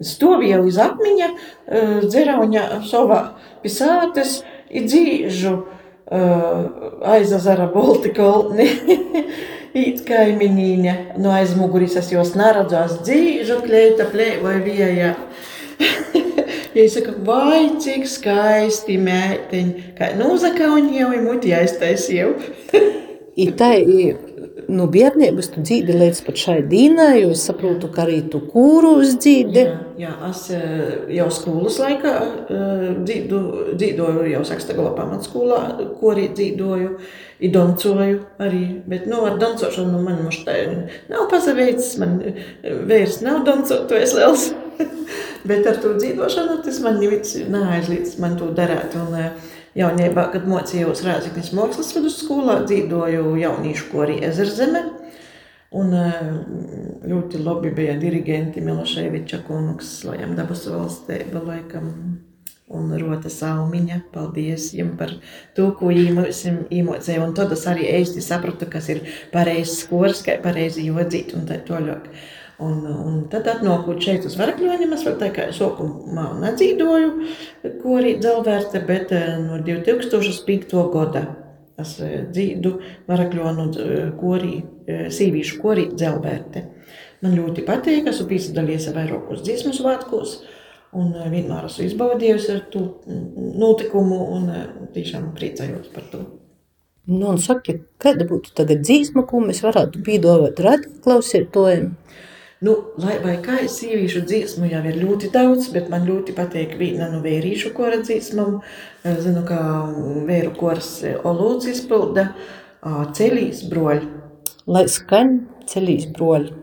Stovīja 0.00 0.62
uz 0.64 0.78
akmiņa, 0.80 1.28
eh, 1.68 2.00
dzerauņa 2.06 2.62
savā 2.88 3.20
pisātes, 3.64 4.40
i 4.70 4.84
dzīžu 4.86 5.52
uh, 5.56 6.66
aizazara 7.02 7.66
Baltikolni. 7.74 8.68
Īt 9.70 10.00
kaiminīne, 10.02 10.94
no 11.22 11.30
aizmuguris 11.30 11.94
es 12.00 12.08
jos 12.10 12.32
neradzās 12.38 12.96
dzīžu, 13.04 13.60
kleita 13.66 14.08
plēvoja 14.10 14.64
vējā. 14.66 15.14
Ja 16.70 16.84
es 16.84 16.92
saku, 16.94 17.16
vai 17.26 17.64
cik 17.82 18.04
skaisti 18.06 18.94
mētiņi, 19.02 19.88
kā 19.98 20.12
nūzakauņi 20.14 21.00
jau 21.00 21.08
ir 21.16 21.24
muti 21.24 21.50
aiztaisīju. 21.56 22.28
Tā 23.58 23.70
nu, 24.70 24.86
bērnības 24.90 25.50
tu 25.54 25.62
dzīvi 25.64 25.96
līdz 25.98 26.20
pat 26.26 26.38
šai 26.40 26.58
dīnai, 26.70 27.22
jo 27.22 27.32
es 27.34 27.42
saprotu, 27.48 27.90
ka 27.92 28.04
arī 28.04 28.20
tu 28.30 28.42
kūru 28.52 28.92
uz 29.00 29.16
dzīvi. 29.18 29.64
Jā, 29.64 29.78
jā, 29.98 30.12
es 30.28 30.44
eh, 30.54 30.92
jau 31.16 31.26
skolas 31.34 31.78
laikā 31.82 32.14
eh, 32.20 32.86
dzīvoju, 33.08 34.28
jau 34.34 34.44
Sakstagala 34.46 34.94
pamatskolā, 34.98 35.60
ko 35.98 36.14
arī 36.14 36.28
dzīvoju, 36.36 36.92
i 37.40 37.50
dancoju 37.52 38.20
arī, 38.42 38.62
bet, 38.90 39.06
nu, 39.10 39.22
ar 39.28 39.38
dancošanu 39.40 40.02
man 40.04 40.22
mums 40.24 40.42
tā 40.46 40.56
nav 41.10 41.26
pasaveicis, 41.32 41.96
man 42.02 42.18
eh, 42.24 42.42
vērs 42.90 43.20
nav 43.24 43.42
dancotojs 43.48 44.16
liels, 44.18 44.50
bet 45.50 45.68
ar 45.70 45.80
to 45.82 45.94
dzīvošanu 45.98 46.60
tas 46.66 46.80
man 46.84 47.00
neaizlīdz 47.00 48.16
man 48.22 48.38
to 48.40 48.52
darēt, 48.56 48.96
un 49.00 49.16
jaunībā, 49.78 50.30
kad 50.34 50.48
mocījos 50.50 51.04
Rāziknis 51.06 51.52
mākslas 51.56 51.94
vidusskolā, 51.96 52.60
dzīvoju 52.66 53.36
jauniešu 53.40 53.92
kori 53.92 54.18
Ezerzeme, 54.26 54.88
Un 55.70 55.92
eh, 55.94 56.22
ļoti 57.06 57.38
labi 57.44 57.70
bija 57.74 57.94
dirigenti 57.98 58.62
Miloševiča 58.64 59.44
kungs, 59.46 60.00
lai 60.06 60.16
viņam 60.16 60.34
dabas 60.40 60.64
valstība 60.66 61.44
laikam. 61.46 61.92
Un 62.70 62.92
Rota 63.00 63.30
Saumiņa, 63.32 63.96
paldies 64.14 64.68
jums 64.78 64.94
par 64.98 65.16
to, 65.56 65.72
ko 65.78 65.90
īmocēja. 65.90 67.22
Un 67.24 67.32
tad 67.34 67.50
es 67.56 67.64
arī 67.66 67.88
īsti 67.98 68.22
sapratu, 68.22 68.68
kas 68.70 68.86
ir 68.94 69.00
pareizs 69.32 69.80
skors, 69.82 70.22
kā 70.26 70.36
pareizi 70.42 70.86
jodzīt 70.86 71.34
un 71.34 71.48
tā 71.48 71.58
toļāk. 71.66 72.06
Un, 72.60 72.84
un 72.84 73.20
tad 73.32 73.46
atnākot 73.48 74.02
šeit 74.04 74.26
uz 74.28 74.36
Varakļoņiem, 74.36 74.90
es 74.92 75.04
vēl 75.06 75.14
tā 75.18 75.30
kā 75.32 75.46
sokumā 75.56 76.26
nedzīvoju, 76.42 77.12
ko 77.80 77.94
arī 77.96 78.18
dzelvērte, 78.20 78.82
bet 78.84 79.14
eh, 79.16 79.30
no 79.40 79.62
2005. 79.64 80.74
gada 80.92 81.24
es 81.80 81.94
eh, 82.04 82.18
dzīdu 82.28 82.74
Varakļonu 83.08 83.66
eh, 83.70 84.02
korī, 84.20 84.58
sīvīšu 84.86 85.58
korī 85.62 85.88
dzelvērte. 85.94 86.66
Man 87.24 87.38
ļoti 87.38 87.64
patīk, 87.64 88.06
esmu 88.12 88.28
piedalījies 88.28 88.90
vairākos 88.92 89.40
dziesmu 89.46 89.72
svētkos, 89.76 90.38
un 90.96 91.12
vienmēr 91.14 91.68
esmu 91.68 91.86
izbaudījusi 91.86 92.52
ar 92.54 92.60
to 92.72 92.82
mm, 93.06 93.50
notikumu, 93.60 94.20
un 94.36 94.50
tiešām 94.94 95.30
priecājos 95.36 95.90
par 95.94 96.06
to. 96.12 96.24
Nu, 97.10 97.32
un 97.32 97.40
saki, 97.42 97.80
kāda 98.02 98.26
būtu 98.28 98.52
tagad 98.54 98.84
dzīsma, 98.84 99.24
ko 99.26 99.40
mēs 99.42 99.62
varētu 99.64 100.02
piedāvāt 100.06 100.60
radioklausītājiem? 100.62 101.88
Nu, 102.60 102.74
lai 103.00 103.14
vai 103.22 103.38
kā 103.40 103.62
sieviešu 103.72 104.20
dziesmu 104.28 104.68
jau 104.68 104.82
ir 104.84 104.98
ļoti 105.00 105.30
daudz, 105.32 105.70
bet 105.72 105.88
man 105.88 106.04
ļoti 106.04 106.34
patīk 106.36 106.74
viena 106.76 107.08
no 107.08 107.22
vērīšu 107.24 107.72
kora 107.72 108.02
dziesmām. 108.04 108.58
Zinu, 109.24 109.46
ka 109.48 109.60
vēru 110.28 110.52
kors 110.58 110.90
Olūds 111.24 111.70
izpilda 111.72 112.26
ceļīs 113.16 113.64
broļi. 113.72 114.10
Lai 114.68 114.84
skan 114.92 115.38
ceļīs 115.72 116.10
broļi. 116.18 116.59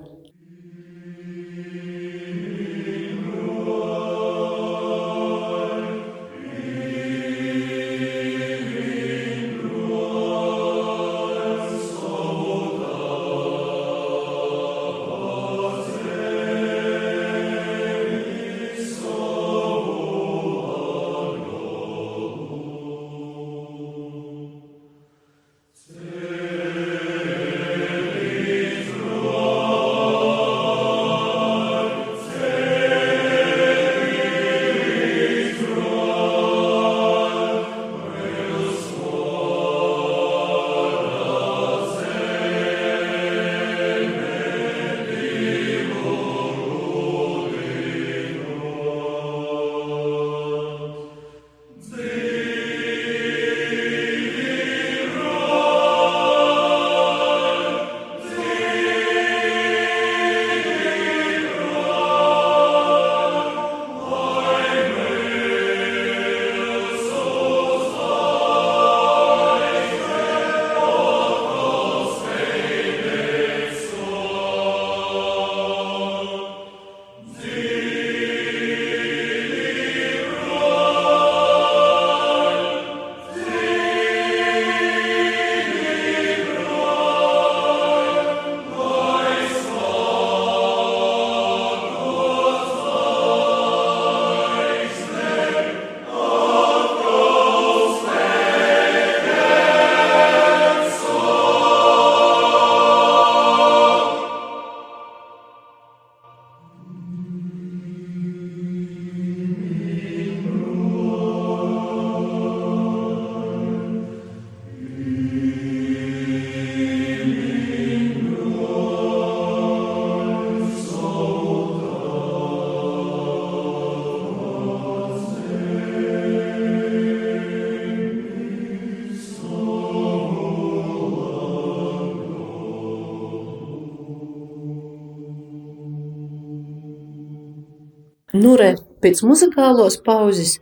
Pēc 139.04 139.24
muzikālos 139.26 140.00
pauzes 140.06 140.58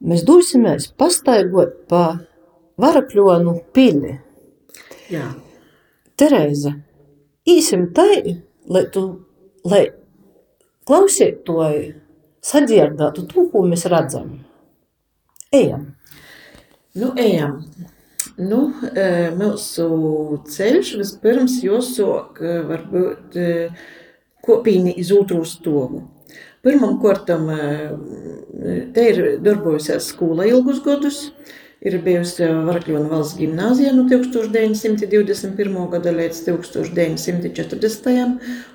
mēs 0.00 0.24
dosimies 0.26 0.90
pastaigot 0.98 1.74
pa 1.90 2.04
Varakļonu 2.78 3.56
pili. 3.74 4.14
Jā, 5.10 5.32
Tereza, 6.18 6.76
īsim 7.48 7.88
tai, 7.94 8.38
lai 8.70 8.84
tu, 8.94 9.04
lai 9.66 9.88
klausītoji 10.86 11.94
sadzirdētu 12.44 13.26
to, 13.32 13.48
ko 13.52 13.64
mēs 13.66 13.88
redzam. 13.90 14.36
Ejam! 15.50 15.88
nu 16.98 17.12
ejam. 17.16 17.64
Nu, 18.38 18.58
eh, 18.94 19.30
mūsu 19.34 19.86
ceļš 20.46 20.92
vispirms 21.00 21.56
jāsāk 21.64 22.38
varbūt 22.68 23.38
eh, 23.38 23.80
kopīgi 24.44 24.94
iz 25.02 25.10
otru 25.14 25.42
stovu. 25.46 26.04
Pirmam 26.66 26.98
kārtam 27.02 27.46
te 28.94 29.04
ir 29.12 29.18
darbojusies 29.44 30.10
skola 30.12 30.46
ilgus 30.48 30.82
gadus. 30.84 31.18
Ir 31.78 31.94
bijusi 32.02 32.42
Varakļona 32.42 33.06
valsts 33.06 33.38
gimnāzija 33.38 33.92
no 33.94 34.02
1921. 34.10 35.76
gada 35.92 36.10
līdz 36.16 36.40
1940. 36.48 38.32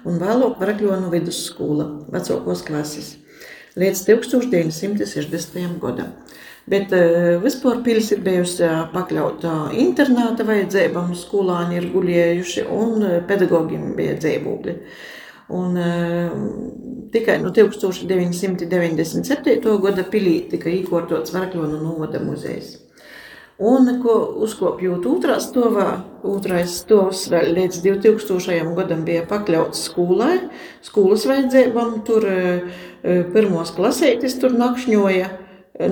un 0.07 0.21
vēlāk 0.21 0.55
Varakļona 0.61 1.09
vidusskola, 1.11 1.89
vecākos 2.13 2.63
klases, 2.63 3.09
līdz 3.75 4.05
1960. 4.07 5.75
gadam. 5.83 6.15
Bet 6.71 6.95
uh, 6.95 7.43
vispār 7.43 7.81
pils 7.83 8.13
ir 8.15 8.21
bijusi 8.23 8.69
pakļauta 8.93 9.73
internāta 9.83 10.47
vajadzībām, 10.47 11.11
skolāni 11.19 11.81
ir 11.81 11.89
guļējuši 11.91 12.63
un 12.71 13.03
pedagogiem 13.27 13.91
bija 13.99 14.15
dzīvokļi. 14.23 14.77
Un, 15.53 15.77
uh, 15.77 16.33
tikai 17.13 17.37
no 17.43 17.51
1997. 17.53 19.77
gada 19.83 20.03
pilī 20.09 20.49
tika 20.49 20.69
īkortots 20.71 21.33
Varakļonu 21.35 21.77
novada 21.83 22.19
muzejs. 22.23 22.83
Un, 23.61 23.85
ko 24.01 24.15
uzkopjot 24.41 25.05
otrā 25.05 25.35
stāvā, 25.41 26.01
otrais 26.25 26.79
stāvs 26.81 27.27
līdz 27.29 27.83
2000. 27.85 28.73
gadam 28.79 29.03
bija 29.05 29.27
pakļauts 29.29 29.83
skolai, 29.91 30.39
skolas 30.81 31.27
vajadzībām. 31.29 31.99
Tur 32.07 32.25
pirmos 33.35 33.69
klasētis 33.77 34.39
tur 34.41 34.57
nakšņoja, 34.57 35.27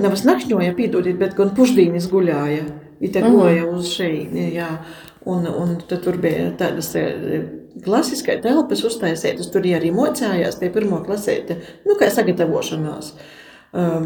nevis 0.02 0.26
nakšņoja, 0.26 0.74
piedodiet, 0.74 1.20
bet 1.22 1.38
gan 1.38 1.54
pušdīnis 1.54 2.10
guļāja. 2.10 2.66
Ite 3.02 3.22
goja 3.30 3.64
uz 3.70 3.94
šeini, 3.94 4.50
jā. 4.56 4.70
Un, 5.28 5.46
un 5.46 5.76
tur 5.86 6.16
bija 6.18 6.48
tādas 6.58 6.90
klasiskai 7.84 8.40
telpas 8.42 8.82
uztaisītas, 8.84 9.50
tur 9.52 9.66
arī 9.70 9.92
mocējās 9.94 10.58
tie 10.58 10.70
pirmo 10.74 10.98
klasēti, 11.06 11.60
nu, 11.86 11.96
kā 12.00 12.10
sagatavošanās. 12.10 13.12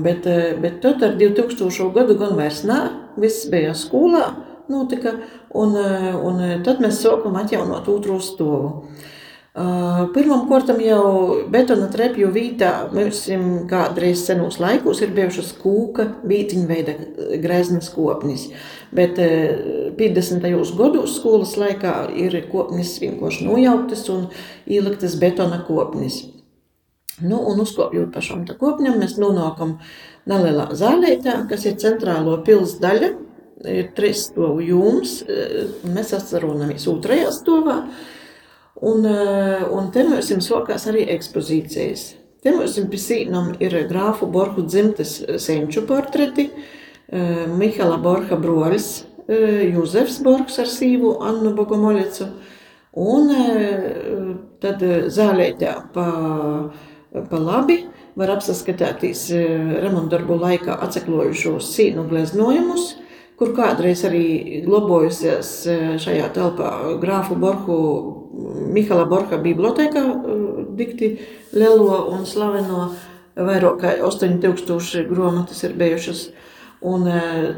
Bet, 0.04 0.28
bet 0.62 0.76
tad 0.84 1.02
ar 1.02 1.16
2000. 1.18 1.88
gadu 1.94 2.18
gan 2.20 2.36
vairs 2.38 2.62
nā, 2.68 2.80
viss 3.18 3.48
bija 3.50 3.72
skolā 3.74 4.28
notika, 4.70 5.16
un, 5.56 5.74
un 6.28 6.44
tad 6.66 6.84
mēs 6.84 7.00
sākam 7.02 7.38
atjaunot 7.40 7.88
otro 7.90 8.20
stāvu. 8.22 8.86
Pirmam 10.12 10.42
kortam 10.50 10.82
jau 10.84 11.46
betona 11.48 11.86
trepju 11.88 12.28
vītā, 12.28 12.90
mēs 12.92 13.22
kādreiz 13.70 14.26
senos 14.26 14.58
laikos 14.60 14.98
ir 15.00 15.14
bijušas 15.16 15.54
kūka, 15.62 16.04
vītiņa 16.28 16.66
veida 16.68 16.94
greznas 17.40 17.88
kopnis. 17.94 18.50
Bet 18.92 19.16
50. 19.16 20.44
gados 20.76 21.14
skolas 21.16 21.54
laikā 21.56 21.94
ir 22.20 22.36
kopnis 22.50 22.98
vienkārši 23.00 23.46
nojauktas 23.48 24.04
un 24.12 24.26
ieliktas 24.68 25.16
betona 25.22 25.62
kopnis. 25.64 26.26
Nu, 27.24 27.38
un 27.48 27.62
uzkopjot 27.64 28.10
pa 28.12 28.20
šām 28.20 28.42
kopņam, 28.60 28.98
mēs 29.00 29.16
nonākam 29.16 29.78
nelielā 30.28 30.66
zālētā, 30.76 31.38
kas 31.48 31.64
ir 31.64 31.78
centrālo 31.80 32.36
pils 32.44 32.76
daļa, 32.82 33.08
ir 33.72 33.88
trīs 33.96 34.26
stovu 34.28 34.60
jūms, 34.68 35.16
un 35.80 35.96
mēs 35.96 36.12
atceronamies 36.12 36.84
otrajā 36.92 37.32
stovā, 37.32 37.78
un, 38.80 39.06
un 39.06 39.90
te 39.94 40.04
mēs 40.08 40.30
jums 40.32 40.48
sokās 40.50 40.86
arī 40.90 41.06
ekspozīcijas. 41.16 42.08
Te 42.42 42.52
mums 42.54 42.76
pie 42.90 43.00
sīnam 43.00 43.54
ir 43.62 43.74
grāfu 43.90 44.28
Borhu 44.30 44.66
dzimtes 44.66 45.18
senču 45.42 45.82
portreti, 45.88 46.50
Mihala 47.10 47.96
Borha 48.02 48.38
broļs, 48.38 48.90
Jūzefs 49.26 50.20
Borgs 50.22 50.58
ar 50.62 50.68
sīvu 50.70 51.16
Annu 51.26 51.54
Bogomoļecu, 51.56 52.28
un 53.02 53.32
tad 54.62 54.84
zālētā 55.14 55.72
pa 55.94 56.06
pa 57.30 57.40
labi 57.40 57.80
var 58.16 58.32
apskatīties 58.36 59.26
remontdarbu 59.84 60.38
laikā 60.40 60.76
atseklojušos 60.86 61.68
sīnu 61.76 62.06
gleznojumus, 62.10 62.94
kur 63.36 63.52
kādreiz 63.56 64.02
arī 64.08 64.62
globojusies 64.64 65.50
šajā 66.02 66.30
telpā 66.36 66.70
grāfu 67.02 67.36
Borhu, 67.40 67.78
Mihala 68.72 69.06
Borha 69.08 69.38
bibliotēkā 69.40 70.02
dikti 70.76 71.16
lielo 71.56 72.06
un 72.12 72.26
slaveno 72.28 72.90
vairāk 73.36 73.80
kā 73.82 73.94
8000 74.04 75.08
grāmatas 75.10 75.64
ir 75.64 75.76
bijušas. 75.76 76.28
Un 76.86 77.06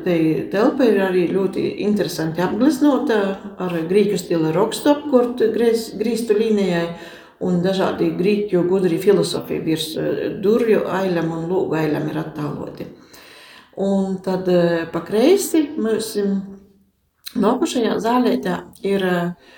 te 0.05 0.15
telpa 0.53 0.87
ir 0.87 1.01
arī 1.03 1.25
ļoti 1.33 1.65
interesanti 1.85 2.43
apgleznota 2.43 3.19
ar 3.59 3.75
grieķu 3.91 4.19
stila 4.19 4.53
rokstopu, 4.55 5.11
kur 5.11 5.33
grīstu 5.99 6.39
līnijai 6.39 6.85
un 7.45 7.59
dažādi 7.63 8.13
grieķu 8.19 8.63
gudri 8.71 8.99
filozofi 9.03 9.59
virs 9.63 9.91
durvju 10.43 10.87
ailam 11.01 11.35
un 11.35 11.51
lūgu 11.51 11.79
ailam 11.83 12.09
ir 12.11 12.23
attēloti. 12.23 12.89
Un 13.79 14.19
tad 14.25 14.49
eh, 14.51 14.87
pa 14.91 15.03
kreisi 15.07 15.63
mums 15.79 16.17
nākošajā 17.39 17.95
zālētā 18.03 18.55
ir 18.89 19.05
uh, 19.05 19.51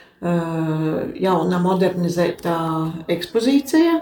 jauna 1.14 1.60
modernizēta 1.62 2.54
ekspozīcija, 3.14 3.92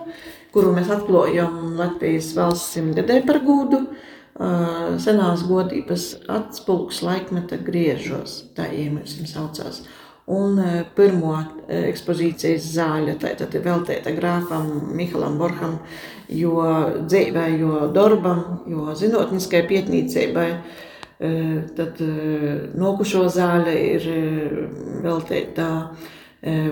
kuru 0.54 0.72
mēs 0.74 0.88
atklājam 0.94 1.76
Latvijas 1.76 2.32
valsts 2.34 2.78
simtgadē 2.78 3.20
par 3.28 3.42
gūdu. 3.44 3.82
Uh, 3.84 4.96
senās 5.02 5.42
godības 5.46 6.12
atspulgs 6.30 7.02
laikmeta 7.02 7.58
griežos, 7.58 8.44
tā 8.54 8.68
iemesls 8.70 9.32
saucās. 9.34 9.82
Un 10.28 10.58
e, 10.60 10.82
pirmo 10.92 11.32
e, 11.40 11.86
ekspozīcijas 11.88 12.66
zāle 12.74 13.14
tātad 13.16 13.54
ir 13.56 13.62
veltīta 13.64 14.12
grāfam 14.12 14.92
Mihalam 14.92 15.38
Borham, 15.40 15.78
jo 16.28 16.62
dzīvē, 17.08 17.46
jo 17.60 17.88
darbam, 17.94 18.62
jo 18.68 18.92
zinātniskai 18.98 19.64
pietnīcībai. 19.68 20.48
E, 21.18 21.30
tad 21.74 21.98
nokušo 22.78 23.24
zāle 23.32 23.74
ir 23.96 24.04
veltīta 25.02 25.68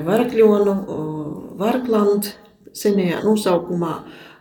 Varakļonu, 0.06 0.74
Varaklandu 1.58 2.30
senajā 2.76 3.22
nosaukumā, 3.24 3.96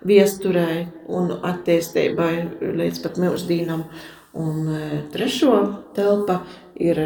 viesturē 0.05 0.85
un 1.09 1.31
attīstībai 1.39 2.33
līdz 2.77 3.01
pat 3.01 3.17
mūsdienam. 3.23 3.87
Un 4.35 4.67
trešo 5.13 5.55
telpa 5.95 6.41
ir 6.75 6.99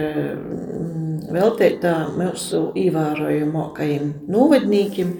veltīta 1.29 1.93
mūsu 2.15 2.71
ievērojamākajiem 2.79 4.13
novadniekiem, 4.33 5.13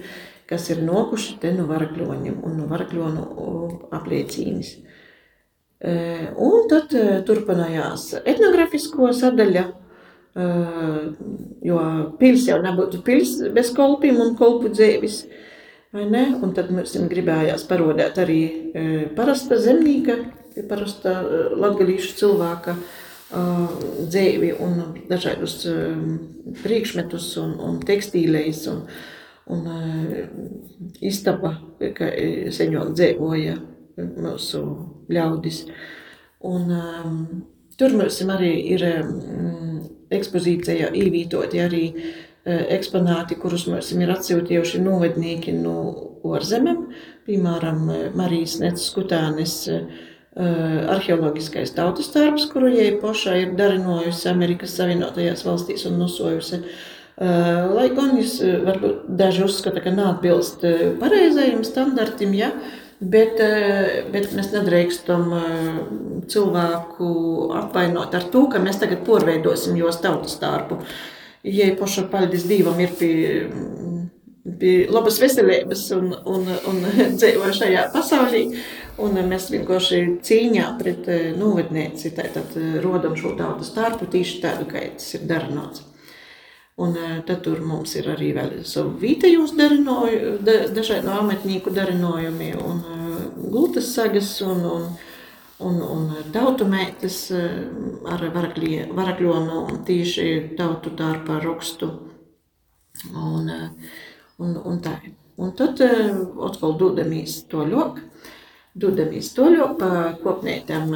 kas 0.50 0.66
ir 0.72 0.82
nokuši 0.82 1.36
te 1.42 1.52
no 1.54 1.68
varakļoņiem 1.70 2.40
un 2.46 2.56
no 2.58 2.66
varakļonu 2.70 3.26
apliecīnis. 3.94 4.74
E, 5.80 5.92
un 6.36 6.66
tad 6.68 6.92
e, 6.92 7.20
turpinājās 7.24 8.10
etnografisko 8.18 9.12
sadaļa, 9.16 9.62
e, 9.70 10.48
jo 11.64 11.84
pils 12.20 12.48
jau 12.50 12.58
nebūtu 12.64 13.00
pils 13.06 13.36
bez 13.54 13.70
kolpiem 13.76 14.18
un 14.20 14.34
kolpu 14.36 14.72
dzēvis, 14.74 15.22
vai 15.94 16.08
ne? 16.10 16.24
Un 16.42 16.52
tad 16.56 16.72
mums 16.74 16.96
gribējās 17.14 17.64
parodēt 17.70 18.18
arī 18.20 18.42
parasta 19.16 19.56
zemnīka, 19.62 20.18
parasta 20.68 21.14
latgalīšu 21.56 22.12
cilvēka, 22.18 22.76
dzīvi 23.30 24.52
un 24.58 24.78
dažādus 25.08 25.56
priekšmetus 26.64 27.32
un, 27.38 27.56
un 27.62 27.80
tekstīlēs 27.86 28.64
un, 28.70 28.84
un 29.50 29.66
istaba, 31.04 31.54
ka 31.96 32.10
seņot 32.54 32.94
dzīvoja 32.96 33.56
mūsu 34.00 34.64
ļaudis. 35.12 35.64
Un, 36.48 36.70
um, 36.72 37.16
tur 37.76 37.96
mums 37.98 38.20
arī 38.32 38.52
ir 38.74 38.84
um, 38.88 39.80
ekspozīcijā 40.12 40.92
ievītoti 40.96 41.60
arī 41.60 41.84
uh, 41.92 42.62
eksponāti, 42.76 43.36
kurus 43.40 43.66
mums 43.68 43.90
ir 43.92 44.14
atsūtījuši 44.14 44.80
novednieki 44.84 45.56
no 45.58 45.76
ārzemēm, 46.30 46.86
piemēram, 47.26 47.84
Marijas 48.16 48.60
uh, 49.68 50.06
Eh, 50.30 50.84
arheoloģiskais 50.86 51.72
tautas 51.74 52.12
darbs, 52.14 52.44
kuru 52.52 52.68
jai 52.70 52.92
pašai 53.02 53.40
ir 53.42 53.54
darinojusi 53.58 54.28
Amerikas 54.30 54.76
Savienotajās 54.78 55.42
valstīs 55.42 55.82
un 55.88 55.96
nosojusi. 55.98 56.60
Lai 57.18 57.88
gan 57.96 58.14
eh, 58.16 58.54
varbūt 58.64 59.08
daži 59.18 59.44
uzskata, 59.44 59.82
ka 59.84 59.92
neatbilst 59.92 60.64
pareizajam 61.00 61.64
standartam, 61.68 62.32
ja, 62.36 62.52
bet, 63.00 63.40
bet 64.12 64.30
mēs 64.36 64.52
nedrīkstam 64.54 65.26
cilvēku 66.30 67.10
apvainot 67.60 68.14
ar 68.16 68.28
to, 68.32 68.46
ka 68.52 68.62
mēs 68.62 68.80
tagad 68.80 69.04
porveidosim 69.08 69.76
jos 69.80 70.00
tautas 70.00 70.38
dārbu. 70.40 70.80
Jai 71.44 71.72
paša 71.76 72.06
paldies 72.12 72.44
Dievam 72.48 72.80
ir 72.84 72.92
pie 72.98 73.12
bija 74.44 74.90
labas 74.92 75.20
veselības 75.20 75.82
un, 75.96 76.12
un, 76.24 76.48
un 76.70 76.80
dzīvoja 77.18 77.56
šajā 77.62 77.86
pasaulī. 77.94 78.44
Un 79.00 79.16
mēs 79.30 79.48
vienkārši 79.52 80.00
cīņā 80.26 80.66
pret 80.80 81.06
novednieci 81.40 82.12
rodam 82.84 83.16
šo 83.16 83.32
tādu 83.38 83.64
starpu 83.64 84.08
tieši 84.12 84.42
tādu, 84.42 84.66
kā 84.68 84.82
tas 84.96 85.14
ir 85.16 85.24
darinots. 85.30 85.89
Un 86.80 86.96
eh, 86.96 87.20
tad 87.26 87.42
tur 87.44 87.60
mums 87.66 87.92
ir 88.00 88.08
arī 88.14 88.30
vēl 88.36 88.60
savu 88.64 88.94
vītējos 89.02 89.52
darinoju, 89.58 90.36
da, 90.46 90.56
dažādu 90.72 91.12
ametnieku 91.12 91.72
darinojumi 91.76 92.54
un 92.56 92.82
gultas 93.52 93.90
sagas 93.94 94.32
un, 94.46 94.64
un, 94.64 94.86
un, 95.68 95.80
un 95.84 96.06
tautumētis 96.32 97.18
ar 98.08 98.24
varakļonu 98.32 99.64
tīši 99.88 100.28
tautu 100.56 100.94
dārpa 100.96 101.40
rakstu. 101.44 101.90
Un, 103.10 103.50
un, 104.38 104.56
un 104.56 104.80
tā. 104.84 104.96
Un 105.40 105.54
tad 105.56 105.80
atkal 105.80 106.74
dodamies 106.76 107.38
to 107.48 107.62
ļok, 107.64 108.00
dodamies 108.76 109.30
to 109.32 109.46
ļok 109.48 109.78
pa 109.80 109.92
kopnētām, 110.20 110.92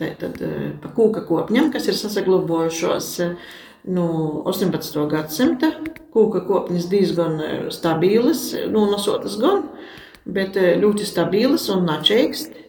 tātad 0.00 0.40
pa 0.82 0.90
kūka 0.96 1.22
kopņam, 1.28 1.70
kas 1.74 1.86
ir 1.86 1.98
sasaglobojušos 1.98 3.12
no 3.86 4.42
18. 4.46 5.06
gadsimta. 5.10 5.72
Kūka 6.14 6.44
kopņas 6.48 6.86
diezgan 6.90 7.40
stabilas, 7.74 8.48
nu, 8.72 8.86
nosotas 8.90 9.36
gan, 9.40 9.66
bet 10.24 10.56
ļoti 10.56 11.04
stabilas 11.08 11.68
un 11.72 11.84
načēksti. 11.88 12.64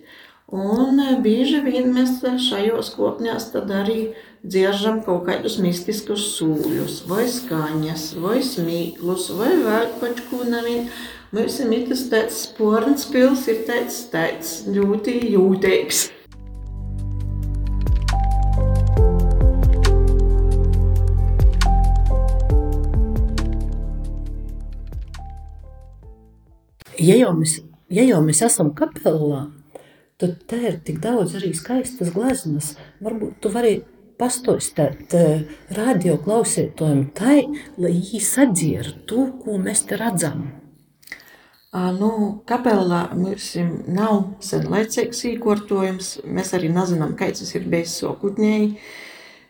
Un 0.48 1.00
bieži 1.24 1.60
vien 1.66 1.90
mēs 1.92 2.22
šajos 2.24 2.94
kopņās 2.96 3.50
tad 3.52 3.72
arī 3.76 4.14
dzieržam 4.48 5.02
kaut 5.04 5.26
kādus 5.28 5.58
mistiskus 5.60 6.24
sūļus, 6.38 7.02
vai 7.10 7.26
skaņas, 7.28 8.14
vai 8.24 8.40
smīklus, 8.46 9.32
vai 9.36 9.52
vēl 9.66 9.90
kaut 10.00 10.24
ko 10.30 10.44
nevien. 10.48 10.88
Mums 11.36 11.60
ir 11.60 11.88
tas 11.90 12.06
tāds 12.08 12.44
sporns 12.46 13.04
pils, 13.12 13.44
ir 13.52 13.66
tāds, 13.68 14.06
tāds 14.14 14.62
ļoti 14.72 15.20
jūtīgs. 15.34 16.06
Ja 26.98 27.18
jau, 27.20 27.34
mēs, 27.38 27.60
ja 27.94 28.06
jau 28.08 28.22
mēs 28.26 28.42
esam 28.46 28.72
kapelā, 28.78 29.48
tad 30.18 30.40
te 30.50 30.62
ir 30.70 30.80
tik 30.86 31.02
daudz 31.04 31.36
arī 31.38 31.54
skaistas 31.58 32.10
gleznas. 32.16 32.74
Varbūt 33.06 33.38
tu 33.44 33.52
vari 33.54 33.80
pastostāt 34.18 35.14
uh, 35.14 35.44
radio 35.78 36.18
klausītājiem 36.22 37.04
tai, 37.18 37.42
lai 37.78 37.94
viņi 37.94 38.24
sadzird 38.26 39.04
to, 39.10 39.28
ko 39.44 39.60
mēs 39.62 39.86
te 39.90 40.00
redzam. 40.00 40.48
Nu, 41.78 42.10
kapelā 42.48 43.04
mums 43.14 43.52
nav 43.92 44.40
senlaicīgs 44.42 45.20
īkortojums. 45.34 46.14
Mēs 46.26 46.54
arī 46.58 46.72
nezinām, 46.74 47.12
kāds 47.20 47.44
tas 47.44 47.52
ir 47.60 47.68
bijis 47.70 48.00
sokutņēji. 48.02 48.70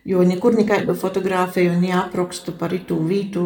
Jo 0.08 0.22
nekur 0.24 0.54
nekādu 0.56 0.94
fotografiju, 0.96 1.74
ne 1.76 1.90
aprakstu 1.98 2.54
par 2.56 2.72
itu 2.72 2.96
vītu, 2.96 3.42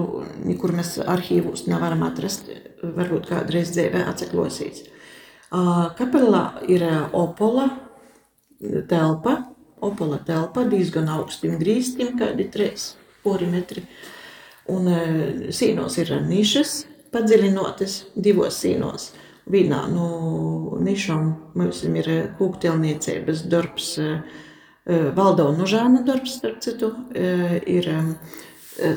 nekur 0.46 0.70
mēs 0.78 0.94
arhīvos 1.02 1.64
nevaram 1.66 2.04
atrast. 2.06 2.46
Varbūt 2.82 3.26
kādreiz 3.32 3.72
dzīvē 3.74 4.04
atseklosīts. 4.12 4.84
Kapelā 5.98 6.44
ir 6.70 6.84
opola 7.18 7.66
telpa, 8.88 9.34
opola 9.82 10.20
telpa, 10.22 10.62
diezgan 10.70 11.10
augstiem 11.10 11.58
grīstiem, 11.58 12.14
kādi 12.20 12.46
trīs 12.54 12.92
porimetri. 13.26 13.82
Un 14.70 14.86
sīnos 15.50 15.98
ir 15.98 16.14
nišas, 16.28 16.76
padziļinotas 17.12 17.98
divos 18.14 18.62
sīnos. 18.62 19.10
Vienā 19.50 19.82
no 19.90 20.78
nišām 20.78 21.28
mums 21.58 21.82
ir 21.90 22.08
kūktelniecības 22.38 23.42
darbs, 23.50 23.96
Valdo 24.86 25.50
Nužāna 25.54 26.00
darbs, 26.06 26.38
starp 26.40 26.58
citu, 26.64 26.90
ir 27.14 27.86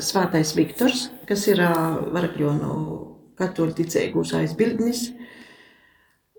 Svātais 0.02 0.50
Viktors, 0.56 1.08
kas 1.28 1.44
ir 1.46 1.60
Varakļonu 1.62 2.72
katoļu 3.38 3.76
ticīgūs 3.82 4.32
aizbildnis, 4.38 5.04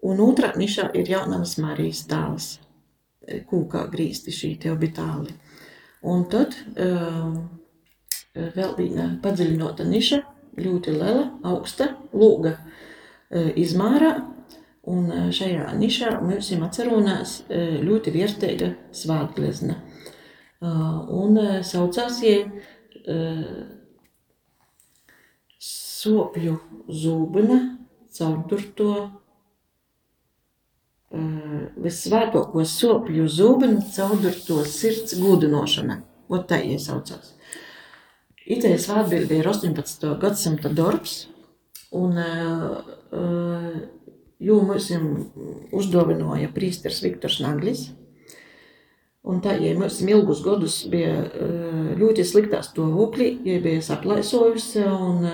Un 0.05 0.19
otrā 0.21 0.51
nišā 0.55 0.91
ir 0.97 1.09
jaunās 1.09 1.55
Marijas 1.57 2.03
tēls, 2.09 2.47
kūkā 3.49 3.87
grīsti 3.91 4.33
šī 4.33 4.51
te 4.61 4.69
obitāli. 4.71 5.33
Un 6.05 6.23
tad 6.29 6.53
vēl 8.55 8.75
viena 8.77 9.09
padziļinota 9.23 9.87
niša, 9.89 10.21
ļoti 10.61 10.93
liela, 10.93 11.25
augsta, 11.49 11.89
lūga 12.13 12.53
izmērā, 13.57 14.13
un 14.87 15.31
šajā 15.35 15.73
nišā 15.77 16.17
mums 16.23 16.51
ir 16.53 16.63
atcerunās 16.63 17.41
uh, 17.47 17.77
ļoti 17.83 18.13
vērtīga 18.15 18.71
svātglezna. 18.95 19.81
Uh, 20.57 21.03
un 21.13 21.37
uh, 21.37 21.59
saucās 21.61 22.21
jie 22.23 22.37
uh, 22.47 23.41
sopju 25.61 26.57
zūbina 26.89 27.61
caurdurto 28.17 28.91
visvētāko 31.77 32.63
sopļu 32.67 33.27
zūbenu 33.31 33.83
caurdurto 33.93 34.57
sirds 34.67 35.15
gudinošana. 35.21 36.01
Ot 36.27 36.49
tā 36.49 36.59
iesaucās. 36.67 37.31
Idejas 38.43 38.89
atbildi 38.91 39.37
ir 39.39 39.47
18. 39.47 40.03
gadsimta 40.19 40.71
darbs, 40.73 41.27
un 41.95 42.19
jū 44.43 44.59
mums 44.65 44.89
uzdovinoja 45.75 46.51
prīsters 46.53 47.01
Viktors 47.05 47.39
Naglis. 47.43 47.87
Un 49.27 49.41
tā, 49.43 49.57
ja 49.59 49.73
mums 49.75 49.99
ilgus 50.05 50.39
gadus 50.45 50.77
bija 50.87 51.25
ļoti 51.99 52.23
sliktā 52.23 52.61
stāvoklī, 52.63 53.33
ja 53.43 53.57
bija 53.63 53.83
saplaisojusi 53.83 54.85
un 54.87 55.25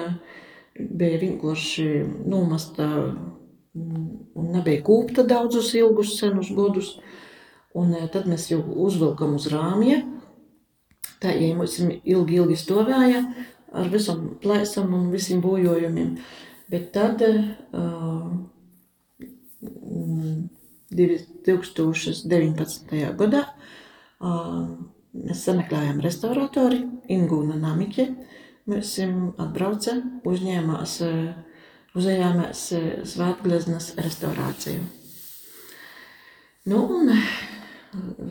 bija 0.73 1.19
vienkārši 1.21 1.87
nomasta 2.25 2.87
un 3.73 4.49
nebija 4.53 4.81
kūpta 4.85 5.25
daudzus 5.29 5.73
ilgus 5.77 6.17
senus 6.19 6.51
godus. 6.53 6.95
Un 7.73 7.95
tad 8.13 8.27
mēs 8.29 8.51
jau 8.51 8.61
uzvilkam 8.85 9.33
uz 9.37 9.47
rāmja. 9.49 10.03
Tā, 11.21 11.31
ja 11.33 11.55
mums 11.57 11.79
ilgi, 11.79 12.37
ilgi 12.37 12.57
stovēja 12.59 13.23
ar 13.73 13.89
visam 13.89 14.35
plēsam 14.43 14.93
un 14.93 15.07
visiem 15.13 15.41
bojojumiem. 15.41 16.17
Bet 16.69 16.91
tad 16.93 17.23
uh, 17.25 18.27
2019. 20.93 22.93
gadā 23.19 23.43
uh, 23.49 24.67
mēs 25.13 25.45
sameklējām 25.47 26.01
restauratori 26.03 26.81
Ingūna 27.13 27.57
Namiķe. 27.61 28.07
Mēs 28.69 28.93
atbrauca, 29.43 29.97
uzņēmās 31.99 32.61
e, 32.77 32.79
svētgleznas 33.11 33.89
restaurāciju. 33.99 34.85
Nu, 36.71 36.79
un 36.95 37.11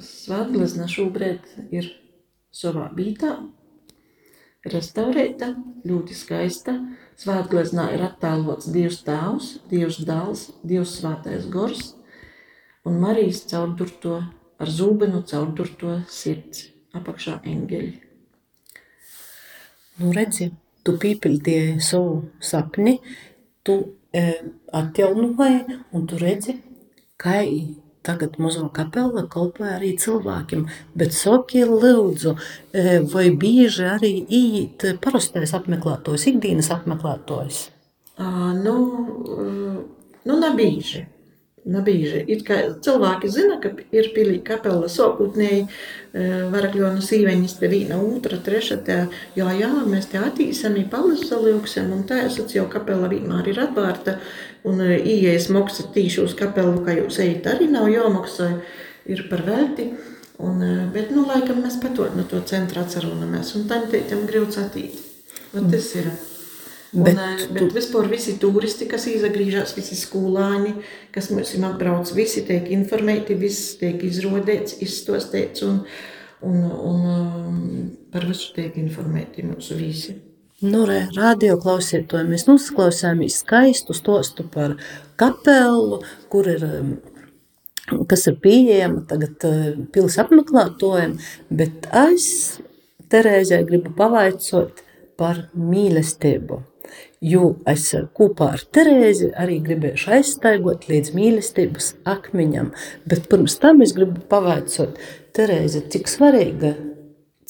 svētglezna 0.01 0.89
šobrīd 0.89 1.51
ir 1.77 1.91
savā 2.53 2.89
bītā, 2.97 3.35
restaurēta, 4.69 5.53
ļoti 5.89 6.17
skaista. 6.17 6.77
Svētgleznā 7.23 7.89
ir 7.95 8.05
attēlots 8.07 8.71
Dievs 8.73 9.03
tēvs, 9.07 9.49
Dievs 9.71 10.01
dēls, 10.07 10.47
Dievs 10.67 10.97
svētais 11.01 11.49
gors 11.53 11.93
un 12.89 12.99
Marijas 13.03 13.45
caurdurto 13.51 14.17
ar 14.63 14.71
zūbenu 14.71 15.23
caurdurto 15.29 16.01
sirds 16.11 16.69
apakšā 16.97 17.39
eņģeļi. 17.49 17.93
Nu 20.03 20.11
redzi, 20.17 20.49
tu 20.83 20.97
pīpildīji 20.99 21.79
savu 21.85 22.17
sapni, 22.43 22.97
tu 23.63 23.77
e, 24.15 24.25
atjaunoji, 24.75 25.79
un 25.95 26.07
tu 26.11 26.19
redzi, 26.21 26.57
kā 27.21 27.43
tagad 28.07 28.39
mazo 28.43 28.69
kapela 28.75 29.27
kalpoja 29.31 29.77
arī 29.79 29.95
cilvēkiem. 30.01 30.67
Bet 30.99 31.15
saki, 31.17 31.65
lūdzu, 31.69 32.35
e, 32.73 32.99
vai 33.13 33.29
bieži 33.31 33.89
arī 33.95 34.15
īt 34.27 34.87
parastais 35.05 35.55
apmeklētājs, 35.59 36.29
ikdienas 36.33 36.73
apmeklētājs? 36.75 37.65
Nu, 38.19 38.77
nu, 40.25 40.39
nebīži. 40.39 41.07
Nebīži. 41.63 42.25
Ir 42.27 42.41
kā 42.43 42.57
cilvēki 42.83 43.29
zina, 43.31 43.57
ka 43.63 43.71
ir 43.95 44.09
pilī 44.17 44.41
kapela 44.43 44.89
sākotnēji 44.91 45.69
varakļonu 46.51 47.05
sīveņas 47.07 47.55
te 47.61 47.71
vīna, 47.71 48.01
otra, 48.03 48.41
treša, 48.43 48.81
te, 48.83 48.97
jā, 49.39 49.47
jā, 49.61 49.71
mēs 49.87 50.11
te 50.11 50.19
attīsam, 50.19 50.75
palisaljūksim, 50.91 51.93
un 51.95 52.03
tā 52.09 52.25
esat 52.27 52.57
jau 52.57 52.67
kapela 52.73 53.07
vienmēr 53.13 53.53
ir 53.55 53.63
atvārta, 53.63 54.19
un 54.69 54.83
ieejas 54.87 55.49
moksa 55.53 55.89
tīši 55.95 56.23
uz 56.25 56.35
kapelu, 56.39 56.81
kā 56.87 56.97
jūs 57.01 57.21
ejat, 57.25 57.49
arī 57.55 57.69
nav 57.71 57.89
jāmaksā, 57.91 58.51
ir 59.11 59.25
par 59.31 59.45
velti. 59.47 59.91
Un, 60.43 60.63
bet, 60.95 61.13
nu, 61.15 61.27
laikam 61.29 61.61
mēs 61.63 61.79
patot 61.83 62.17
no 62.19 62.25
to 62.27 62.41
centra 62.49 62.83
atcerunamies, 62.83 63.53
un 63.59 63.69
tam 63.71 63.87
teitam 63.91 64.25
grūts 64.27 64.59
attīt. 64.63 64.97
Un 65.55 65.69
tas 65.71 65.91
ir. 65.99 66.09
Mm. 66.93 67.05
Bet, 67.05 67.17
un, 67.17 67.53
bet 67.55 67.63
tu... 67.63 67.69
vispār 67.77 68.09
visi 68.11 68.35
turisti, 68.41 68.89
kas 68.91 69.07
izgriežas, 69.09 69.77
visi 69.77 69.97
skolāni, 69.97 70.75
kas 71.15 71.31
mums 71.33 71.55
ir 71.57 71.65
atbrauc, 71.69 72.11
visi 72.17 72.43
tiek 72.49 72.67
informēti, 72.75 73.39
viss 73.39 73.77
tiek 73.81 74.03
izrodēts, 74.09 74.81
izstostīts 74.85 75.65
un, 75.69 75.79
un, 76.45 76.59
un 76.91 77.07
um, 77.15 77.63
par 78.13 78.27
visu 78.29 78.53
tiek 78.57 78.77
informēti 78.83 79.47
mūsu 79.47 79.79
visi. 79.79 80.19
Nu, 80.63 80.85
re, 80.87 81.09
radio 81.17 81.57
klausītāji, 81.59 82.29
mēs 82.31 82.45
uzklausījāmies 82.47 83.41
skaistu 83.43 83.97
stostu 83.99 84.45
par 84.47 84.77
kapelu, 85.19 85.97
kur 86.31 86.47
ir 86.53 86.61
um, 86.63 86.93
kas 88.07 88.29
ir 88.31 88.37
pieejama 88.45 89.01
tagad 89.11 89.43
pils 89.91 90.21
apmeklētojiem, 90.23 91.17
bet 91.51 91.89
es 91.91 92.27
Terēzē 93.11 93.59
gribu 93.67 93.91
pavaicot 93.97 94.85
par 95.19 95.41
mīlestību. 95.59 96.61
Jo 97.27 97.49
es 97.73 97.89
kopā 98.15 98.53
ar 98.55 98.63
Terēzi 98.79 99.33
arī 99.43 99.59
gribēju 99.67 100.13
aizstaigot 100.15 100.87
līdz 100.93 101.11
mīlestības 101.17 101.91
akmeņam, 102.15 102.71
bet 103.11 103.27
pirms 103.33 103.59
tam 103.59 103.83
es 103.83 103.97
gribu 103.99 104.23
pavaicot 104.31 104.95
Terēzi, 105.35 105.83
cik 105.91 106.07
svarīga 106.07 106.77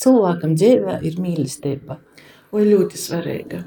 cilvēkam 0.01 0.57
dzīvē 0.57 1.03
ir 1.05 1.21
mīlestība. 1.21 2.01
Oi, 2.53 2.67
ļoti 2.69 2.99
svarīga. 3.01 3.63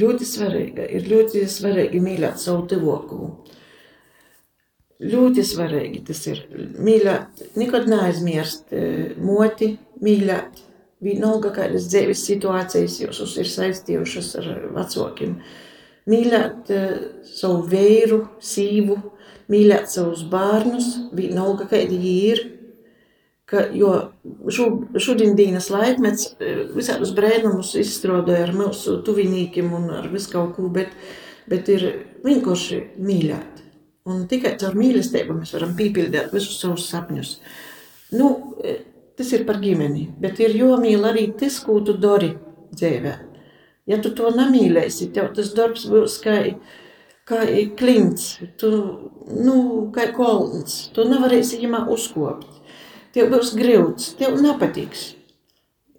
Ļoti 0.00 0.24
svarīga. 0.24 0.86
Ir 0.88 1.04
ļoti 1.10 1.42
svarīgi 1.52 1.98
mīlēt 2.00 2.40
savu 2.40 2.62
tuvāko. 2.70 3.26
Ļoti 5.02 5.42
svarīgi 5.44 6.00
tas 6.06 6.22
ir 6.30 6.40
mīlēt, 6.80 7.42
nekad 7.60 7.90
neaizmirst 7.90 8.72
eh, 8.72 9.12
moti, 9.20 9.74
mīlēt. 10.00 10.62
Vienalga, 11.02 11.50
kādas 11.50 11.88
dzīves 11.90 12.22
situācijas 12.24 13.00
jūs 13.02 13.36
ir 13.42 13.48
saistījušas 13.50 14.28
ar 14.38 14.48
vecākiem. 14.76 15.32
Mīlēt 16.06 16.70
uh, 16.70 16.92
savu 17.26 17.64
vīru, 17.66 18.20
sīvu, 18.38 18.94
mīlēt 19.50 19.90
savus 19.90 20.22
bērnus, 20.30 20.92
vienalga, 21.18 21.66
kādi 21.72 21.98
viņi 21.98 22.14
ir. 22.30 22.44
Ka, 23.52 23.66
jo 23.76 23.90
šo, 24.48 24.66
šodien 24.96 25.34
dienas 25.36 25.66
laikmets 25.72 26.30
eh, 26.40 26.62
visādus 26.72 27.12
brēnumus 27.16 27.74
izstrādāja 27.76 28.46
ar 28.46 28.54
mūsu 28.56 29.02
tuvinīkiem 29.04 29.74
un 29.76 29.90
ar 29.98 30.06
visu 30.12 30.32
kaut 30.32 30.54
ko, 30.56 30.70
bet, 30.72 30.94
bet 31.50 31.68
ir 31.68 31.84
vienkārši 32.24 32.78
mīlēt. 32.96 33.60
Un 34.08 34.24
tikai 34.30 34.56
caur 34.58 34.74
mīlestību 34.78 35.36
mēs 35.36 35.52
varam 35.54 35.76
piepildīt 35.78 36.32
visus 36.34 36.56
savus 36.62 36.88
sapņus. 36.90 37.34
Nu, 38.16 38.30
e, 38.64 38.78
tas 39.18 39.28
ir 39.36 39.44
par 39.46 39.60
ģimeni, 39.62 40.08
bet 40.22 40.40
ir 40.42 40.56
jomīl 40.58 41.04
arī 41.06 41.28
tas, 41.38 41.60
ko 41.62 41.76
tu 41.84 41.94
dari 42.00 42.32
dzīvē. 42.72 43.12
Ja 43.90 43.98
tu 44.02 44.14
to 44.16 44.30
nemīlēsi, 44.34 45.10
tev 45.14 45.32
tas 45.36 45.52
darbs 45.54 45.84
būs 45.90 46.16
kā, 46.24 46.38
kā 47.28 47.44
klints, 47.78 48.38
tu, 48.58 48.72
nu, 49.28 49.56
kā 49.94 50.08
kolns. 50.16 50.88
Tu 50.94 51.06
nevarēsi 51.12 51.60
viņam 51.62 51.92
uzkopt. 51.92 52.61
Tev 53.12 53.28
būs 53.32 53.52
grūts, 53.58 54.14
tev 54.16 54.38
nepatiks. 54.40 55.12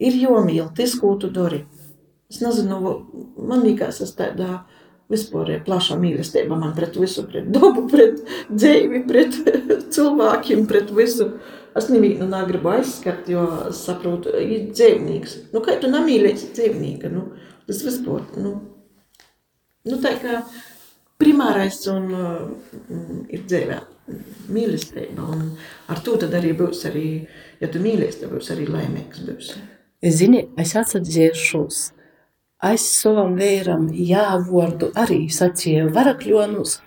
Ir 0.01 0.16
jomīl 0.18 0.72
tas, 0.76 0.95
ko 0.97 1.14
tu 1.22 1.30
dari. 1.34 1.64
Es 2.32 2.39
nezinu, 2.41 2.80
man 3.38 3.61
liekas, 3.61 3.99
tas 4.01 4.16
tādā 4.18 4.64
vispār 5.14 5.51
ir 5.53 5.61
plaša 5.68 5.99
mīlestība 6.01 6.57
man 6.57 6.74
pret 6.74 6.97
visu, 6.97 7.26
pret 7.30 7.51
dabu, 7.53 7.86
pret 7.91 8.24
dzīvi, 8.49 9.03
pret 9.09 9.38
cilvēkiem, 9.93 10.66
pret 10.70 10.89
visu. 10.97 11.30
Es 11.78 11.89
nevienu 11.89 12.26
negribu 12.30 12.74
aizskart, 12.74 13.30
jo 13.30 13.45
es 13.70 13.86
saprotu, 13.86 14.34
ir 14.34 14.70
dzīvnieks. 14.74 15.38
Nu, 15.53 15.61
kā 15.66 15.78
tu 15.82 15.89
nemīlēsi 15.93 16.51
dzīvnieku? 16.57 17.14
Nu, 17.14 17.28
tas 17.70 17.86
vispār, 17.86 18.26
nu, 18.41 18.57
nu 19.89 20.01
tā 20.01 20.18
kā 20.22 20.41
primārais 21.22 21.82
un 21.93 22.09
mm, 22.09 23.26
ir 23.34 23.45
dzīvē 23.45 23.82
mīlestība. 24.54 25.26
Un 25.34 25.51
ar 25.91 26.04
to 26.06 26.18
tad 26.22 26.36
arī 26.38 26.54
būs 26.58 26.86
arī, 26.89 27.08
ja 27.62 27.70
tu 27.72 27.82
mīlēsi, 27.84 28.24
tad 28.24 28.34
būs 28.36 28.51
arī 28.56 28.68
laimīgs 28.70 29.26
būs. 29.28 29.51
Zini, 30.04 30.47
es 30.60 30.76
atsadziešos 30.76 31.84
es 32.64 32.86
savam 33.01 33.36
vīram 33.39 33.89
jāvordu 33.91 34.91
arī 34.99 35.26
sacīju 35.32 35.89
varakļonus, 35.95 36.78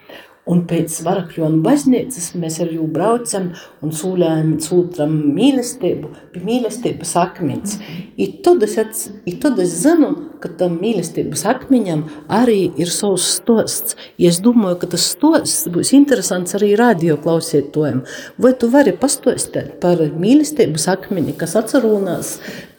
un 0.47 0.63
pēc 0.71 0.95
varakļonu 1.03 1.59
baznīcas 1.65 2.29
mēs 2.39 2.61
ar 2.63 2.71
jū 2.71 2.87
braucam 2.91 3.49
un 3.83 3.95
sūļājam 3.95 4.53
otram 4.77 5.17
mīlestību, 5.35 6.11
pie 6.33 6.43
mīlestības 6.47 7.15
akmens. 7.19 7.77
I 8.17 8.29
tad 8.47 8.63
es, 8.63 9.07
i 9.27 9.35
tad 9.43 9.59
es 9.63 9.75
zinu, 9.83 10.13
ka 10.43 10.53
tam 10.61 10.77
mīlestības 10.83 11.43
akmeņam 11.51 12.05
arī 12.33 12.71
ir 12.79 12.93
savs 12.95 13.27
stosts. 13.41 13.97
Ja 14.23 14.31
es 14.31 14.39
domāju, 14.45 14.79
ka 14.85 14.93
tas 14.95 15.09
stosts 15.17 15.67
būs 15.75 15.91
interesants 15.99 16.55
arī 16.59 16.75
radio 16.79 17.19
klausītājiem. 17.23 18.05
Vai 18.39 18.55
tu 18.55 18.71
vari 18.71 18.95
pastostēt 18.95 19.81
par 19.83 20.05
mīlestības 20.15 20.87
akmeņi, 20.95 21.35
kas 21.41 21.57
atcerunās 21.59 22.37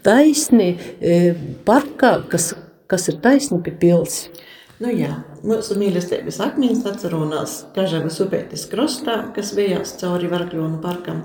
taisni 0.07 0.77
e, 1.01 1.35
parkā, 1.67 2.21
kas 2.31 2.53
kas 2.87 3.09
ir 3.11 3.19
taisni 3.23 3.59
pie 3.63 3.73
pils. 3.81 4.27
Nu 4.77 4.91
jā, 4.93 5.09
mūsu 5.41 5.73
mīlestības 5.79 6.37
akmeņus 6.45 6.83
atcerunās 6.85 7.53
Kažavas 7.73 8.19
upētis 8.21 8.67
krostā, 8.69 9.15
kas 9.33 9.55
vējās 9.57 9.95
cauri 9.97 10.29
Varakļonu 10.29 10.77
parkam. 10.83 11.23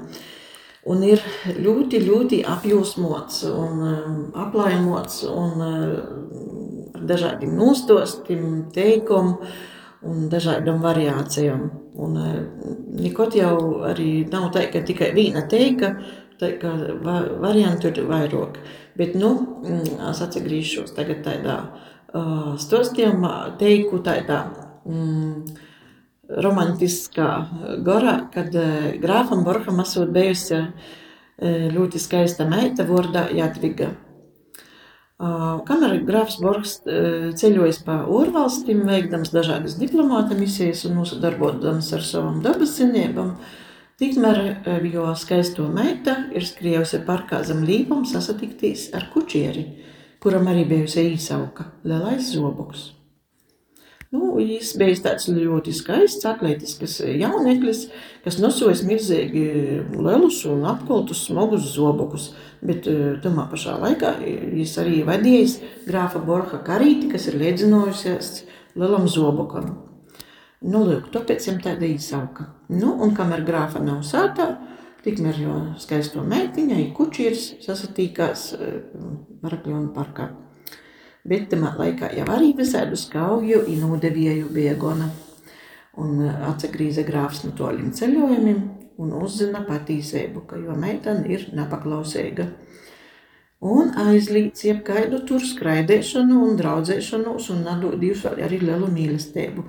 Un 0.88 1.04
ir 1.04 1.20
ļoti, 1.60 2.00
ļoti 2.00 2.38
apjūsmots 2.48 3.42
un 3.50 3.84
um, 3.90 4.16
aplaimots 4.40 5.20
un 5.28 5.66
uh, 5.66 6.96
ar 6.96 7.04
dažādiem 7.12 7.52
nostostiem, 7.58 8.48
teikum 8.72 9.36
un 10.00 10.26
dažādām 10.32 10.80
variācijām. 10.82 11.68
Un 12.00 12.18
uh, 12.18 12.34
nekot 13.04 13.36
jau 13.36 13.54
arī 13.92 14.24
nav 14.32 14.48
tā, 14.56 14.64
ka 14.72 14.80
tikai 14.80 15.12
viena 15.12 15.44
teika, 15.44 15.98
tā 16.40 16.54
kā 16.56 16.72
variantu 17.04 17.92
ir 17.92 18.00
vairāk. 18.08 18.62
Bet, 18.96 19.12
nu, 19.12 19.36
mm, 19.60 19.98
es 20.08 20.24
atgriežos 20.24 20.96
tagad 20.96 21.20
tādā 21.28 21.60
uh, 21.68 21.88
stostījumā, 22.12 23.34
teiku 23.60 24.02
tādā 24.04 24.42
mm, 24.84 25.56
romantiskā 26.42 27.28
garā, 27.84 28.16
kad 28.34 28.54
uh, 28.56 28.92
grāfam 29.00 29.44
Borham 29.46 29.80
esot 29.84 30.12
bijusi 30.12 30.58
uh, 30.60 30.70
ļoti 31.72 32.00
skaista 32.02 32.48
meita 32.48 32.86
vārdā 32.88 33.28
Jadviga. 33.36 33.92
Uh, 35.22 35.62
kamēr 35.68 36.00
grāfs 36.08 36.40
Borgs 36.42 36.78
uh, 36.82 37.30
ceļojas 37.38 37.82
pa 37.86 38.02
ārvalstīm, 38.04 38.84
veikdams 38.88 39.32
dažādas 39.32 39.78
diplomāta 39.80 40.36
misijas 40.38 40.86
un 40.88 40.98
nosadarbodams 40.98 41.92
ar 41.96 42.06
savām 42.06 42.40
dabas 42.44 42.78
zinībām, 42.80 43.36
Tikmēr 44.02 44.64
jo 44.90 45.04
skaisto 45.14 45.68
meita 45.70 46.16
ir 46.34 46.42
skriejusi 46.42 47.04
parkā 47.06 47.38
zem 47.46 47.60
līpuma 47.62 48.08
sasatikties 48.08 48.88
ar 48.98 49.04
kučieri, 49.12 49.62
kuram 50.22 50.50
arī 50.50 50.64
bijusi 50.70 51.08
īsauka 51.12 51.72
Lielais 51.84 52.32
zoboks. 52.34 52.92
Nu, 54.12 54.34
viņš 54.36 54.74
bija 54.76 54.96
tāds 55.06 55.30
ļoti 55.32 55.72
skaists, 55.72 56.26
atletisks 56.28 56.98
jauneklis, 57.00 57.86
kas 58.20 58.36
nosojas 58.42 58.82
milzīgi 58.84 59.44
lielus 59.96 60.42
un 60.52 60.66
apkoltus 60.68 61.22
smagus 61.30 61.70
zobokus, 61.72 62.28
bet 62.60 62.84
eh, 62.92 63.14
tomā 63.24 63.46
pašā 63.48 63.78
laikā 63.80 64.18
viņš 64.20 64.74
arī 64.82 64.98
vadījis 65.08 65.56
grāfa 65.86 66.20
Borha 66.26 66.60
karīti, 66.66 67.08
kas 67.14 67.30
ir 67.32 67.40
liedzinojusies 67.40 68.34
lielam 68.76 69.08
zobokam. 69.08 69.72
Nu, 70.62 70.84
lūk, 70.86 71.08
tāpēc 71.14 71.48
viņam 71.48 71.64
tāda 71.64 71.88
īsauka. 71.88 72.50
Nu, 72.68 72.92
un 73.02 73.16
kamēr 73.16 73.46
grāfa 73.48 73.80
nav 73.82 74.04
sātā, 74.06 74.52
tikmēr 75.04 75.40
jau 75.42 75.56
skaisto 75.82 76.22
meitiņa, 76.26 76.78
ir 76.80 76.92
kučīrs, 76.96 77.48
sasatīkās 77.64 78.46
eh, 78.56 78.78
parkā. 79.94 80.30
Bet 81.28 81.50
tamā 81.52 81.74
laikā 81.78 82.10
jau 82.16 82.26
arī 82.34 82.50
visādu 82.58 82.98
skauju 82.98 83.62
un 83.70 83.84
nodevieju 83.84 84.48
bija 84.54 84.74
gona. 84.78 85.10
Un 86.00 86.22
eh, 86.24 86.42
atsagrīza 86.50 87.06
grāfs 87.06 87.44
no 87.46 87.52
toļiem 87.58 87.92
ceļojumiem 87.98 88.62
un 89.02 89.14
uzzina 89.18 89.62
patīsību, 89.66 90.44
ka 90.46 90.58
jo 90.60 90.76
meitene 90.78 91.26
ir 91.30 91.48
nepaklausīga. 91.56 92.50
Un 93.62 93.94
aizlīdz 93.94 94.64
jebkaidu 94.66 95.22
tur 95.26 95.42
skraidēšanu 95.46 96.40
un 96.48 96.56
draudzēšanos 96.58 97.48
un 97.54 97.64
nadodījus 97.68 98.26
arī 98.32 98.58
lielu 98.64 98.88
mīlestību 98.90 99.66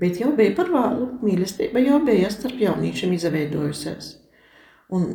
Bet 0.00 0.18
jau 0.18 0.32
bija 0.34 0.50
par 0.56 0.70
vēlu, 0.74 1.06
mīlestība 1.22 1.82
jau 1.84 2.00
bija 2.02 2.30
starp 2.32 2.58
jauniešiem 2.58 3.14
izveidojusies. 3.14 4.14
Un 4.94 5.08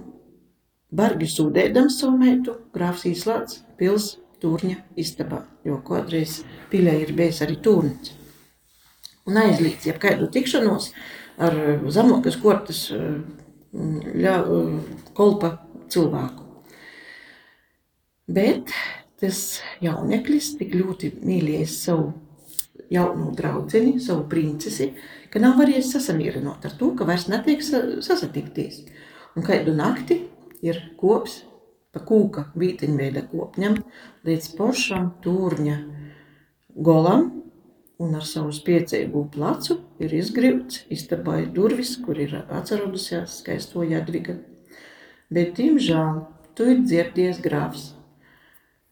bargi 0.91 1.29
sūdēdams 1.29 1.99
savu 2.01 2.17
meitu, 2.19 2.55
grāfs 2.75 3.05
īslāts 3.09 3.61
pils 3.79 4.15
turņa 4.41 4.77
istabā, 4.99 5.43
jo 5.67 5.79
kādreiz 5.85 6.41
pilē 6.71 6.95
ir 7.03 7.13
bijis 7.15 7.41
arī 7.45 7.59
turņts. 7.63 8.15
Un 9.29 9.37
aizlīdz, 9.37 9.89
ja 9.91 9.95
kādu 10.01 10.29
tikšanos 10.33 10.89
ar 11.39 11.55
zemokas 11.93 12.39
kortas 12.41 12.87
ļa, 12.89 14.37
kolpa 15.17 15.51
cilvēku. 15.91 16.47
Bet 18.29 18.73
tas 19.19 19.59
jauneklis 19.83 20.53
tik 20.57 20.73
ļoti 20.77 21.13
mīlējis 21.25 21.77
savu 21.85 22.11
jaunu 22.89 23.33
draugu, 23.37 23.99
savu 24.01 24.25
princesi, 24.29 24.93
ka 25.29 25.41
nav 25.41 25.59
varējis 25.59 25.93
sasamierināt 25.95 26.65
ar 26.65 26.75
to, 26.79 26.93
ka 26.97 27.05
vairs 27.05 27.27
netiek 27.29 27.61
sasatikties. 27.61 28.81
Un 29.39 29.45
kādu 29.47 29.71
nakti 29.71 30.17
ir 30.67 30.77
kops 30.99 31.37
pa 31.95 32.01
kūka 32.03 32.41
vīteņveida 32.59 33.21
kopņam 33.29 33.77
līdz 34.27 34.47
pošam 34.57 35.05
turņa 35.23 35.75
golam, 36.87 37.29
un 38.03 38.17
ar 38.19 38.25
savu 38.27 38.51
spiecīgu 38.57 39.21
plecu 39.31 39.77
ir 40.03 40.15
izgribts 40.17 40.81
istabai 40.91 41.45
durvis, 41.55 41.93
kur 42.03 42.19
ir 42.19 42.35
atceradusies 42.41 43.37
skaisto 43.39 43.85
Jadviga. 43.87 44.35
Bet, 45.31 45.53
diemžēl, 45.55 46.19
tu 46.51 46.67
ir 46.73 46.83
dzirdies 46.83 47.39
grāvs. 47.45 47.93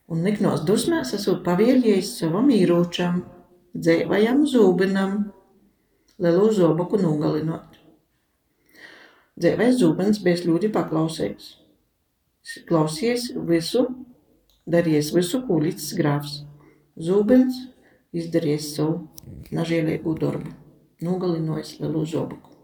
Un 0.07 0.23
niknos 0.23 0.63
dusmēs 0.69 1.11
esot 1.17 1.43
pavielies 1.43 2.13
savam 2.21 2.47
īrūčam, 2.55 3.19
dzēvajam 3.75 4.45
zūbenam, 4.47 5.17
lielu 6.23 6.53
zoboku 6.55 7.03
nogalinot. 7.03 7.76
Dzēvais 9.38 9.75
zūbens 9.77 10.17
bija 10.25 10.41
ļoti 10.47 10.71
paklausīgs. 10.73 11.51
Klausies 12.65 13.27
visu, 13.49 13.83
darījies 14.65 15.11
visu, 15.13 15.43
ko 15.45 15.59
līdz 15.61 15.91
grāvs. 15.99 16.39
Zūbens 16.97 17.59
izdarījis 18.17 18.71
savu 18.75 19.03
nažēlīgu 19.53 20.15
darbu, 20.17 20.53
nogalinojis 21.05 21.75
lielu 21.81 22.05
zoboku. 22.09 22.55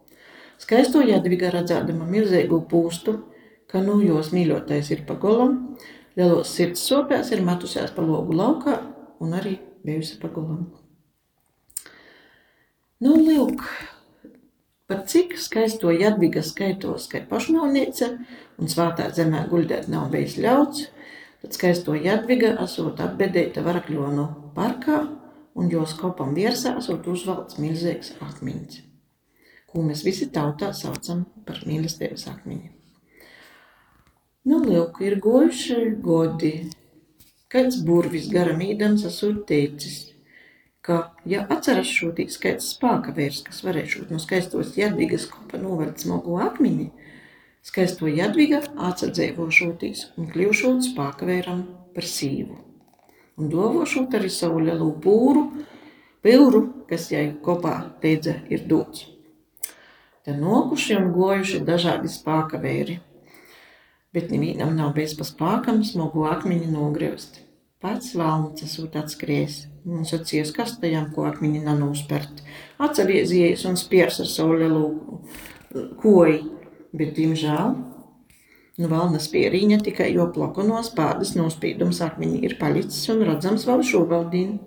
Skaisto 0.63 1.03
Jadviga 1.03 1.51
redzēdama 1.53 2.07
milzīgu 2.09 2.63
pūstu, 2.71 3.19
ka 3.69 3.81
nu 3.83 3.99
jos 4.01 4.31
mīļotais 4.33 4.89
ir 4.95 5.03
pa 5.05 5.17
golam, 5.19 5.75
lielos 6.17 6.55
sirds 6.55 6.81
sopēs 6.87 7.33
ir 7.35 7.43
metusies 7.45 7.93
pa 7.93 8.05
logu 8.05 8.33
laukā 8.37 8.79
un 9.21 9.35
arī 9.37 9.57
bijusi 9.85 10.17
pa 10.21 10.31
golam. 10.33 10.71
Nu, 13.03 13.17
lūk, 13.19 13.61
par 14.87 15.05
cik 15.07 15.37
skaisto 15.39 15.91
Jadviga 15.91 16.43
skaitos, 16.43 17.07
ka 17.11 17.23
pašnāvniece 17.29 18.09
un 18.59 18.71
svātā 18.71 19.09
zemē 19.15 19.45
guļdēt 19.51 19.89
nav 19.91 20.09
bijis 20.13 20.37
ļauts, 20.43 20.87
tad 21.43 21.57
skaisto 21.57 21.95
Jadviga 21.95 22.53
esot 22.63 23.01
apbedēta 23.03 23.63
Varakļonu 23.65 24.27
parkā 24.55 24.99
un 25.55 25.71
jos 25.71 25.95
kopam 25.99 26.33
virsā 26.35 26.75
esot 26.81 27.07
uzvalts 27.07 27.59
milzīgs 27.61 28.13
akmeņš, 28.23 28.79
ko 29.71 29.87
mēs 29.87 30.03
visi 30.05 30.29
tautā 30.33 30.73
saucam 30.75 31.25
par 31.47 31.63
mīlestības 31.67 32.27
akmeņu. 32.35 32.71
Nu, 34.43 34.59
lūk, 34.59 34.99
ir 35.07 35.21
gojuši 35.23 35.93
godi, 36.03 36.55
kāds 37.47 37.77
burvis 37.87 38.27
garam 38.31 38.59
īdams 38.65 39.05
esot 39.07 39.45
teicis, 39.47 40.12
ka, 40.83 41.13
ja 41.25 41.45
atceras 41.49 41.87
šo 41.87 42.11
tī 42.17 42.27
skaits 42.31 42.73
spāka 42.75 43.13
vērs, 43.15 43.41
kas 43.47 43.63
varēja 43.63 43.91
šūt 43.95 44.11
no 44.11 44.19
skaistos 44.19 44.75
Jadvigas 44.77 45.29
kopa 45.31 45.59
novērt 45.61 46.03
smogu 46.03 46.35
akmeni, 46.43 46.89
skaisto 47.63 48.09
Jadviga 48.11 48.59
atsadzēvošotīs 48.89 50.09
un 50.19 50.27
kļūšot 50.33 50.83
spāka 50.89 51.29
vēram 51.29 51.63
par 51.95 52.07
sīvu. 52.07 52.59
Un 53.39 53.49
dovošot 53.49 54.13
arī 54.19 54.29
savu 54.29 54.59
lielu 54.61 54.91
pūru, 55.01 55.47
pilru, 56.21 56.65
kas 56.89 57.09
jai 57.13 57.29
kopā 57.45 57.77
teidza 58.03 58.35
ir 58.51 58.67
dots. 58.69 59.07
Te 60.23 60.35
nokuši 60.35 60.99
un 60.99 61.09
gojuši 61.15 61.63
dažādi 61.67 62.11
spāka 62.11 62.59
vēri, 62.59 62.99
bet 64.15 64.29
nevienam 64.31 64.75
nav 64.77 64.93
bijis 64.95 65.15
pa 65.19 65.25
spākam 65.27 65.81
smogu 65.87 66.27
akmeņi 66.29 66.69
nogriezt. 66.75 67.41
Pats 67.83 68.13
valns 68.15 68.63
esot 68.63 68.95
atskries 68.95 69.63
un 69.85 70.05
sacies 70.07 70.51
kastajām, 70.55 71.09
ko 71.15 71.27
akmeņi 71.29 71.63
nanūspert. 71.65 72.43
Atsavieziejies 72.83 73.65
un 73.69 73.79
spiers 73.79 74.19
ar 74.23 74.29
savu 74.31 74.59
lielu 74.61 74.83
koju, 76.01 76.37
bet, 76.93 77.15
diemžēl, 77.17 77.73
nu 78.81 78.89
valnas 78.89 79.27
pierīņa 79.33 79.79
tikai 79.85 80.11
jo 80.13 80.27
plakonos 80.33 80.91
pādas 80.97 81.33
nospīdums 81.37 82.01
akmeņi 82.05 82.43
ir 82.47 82.57
palicis 82.61 83.09
un 83.13 83.25
redzams 83.27 83.65
vēl 83.69 83.83
šovaldīni. 83.89 84.61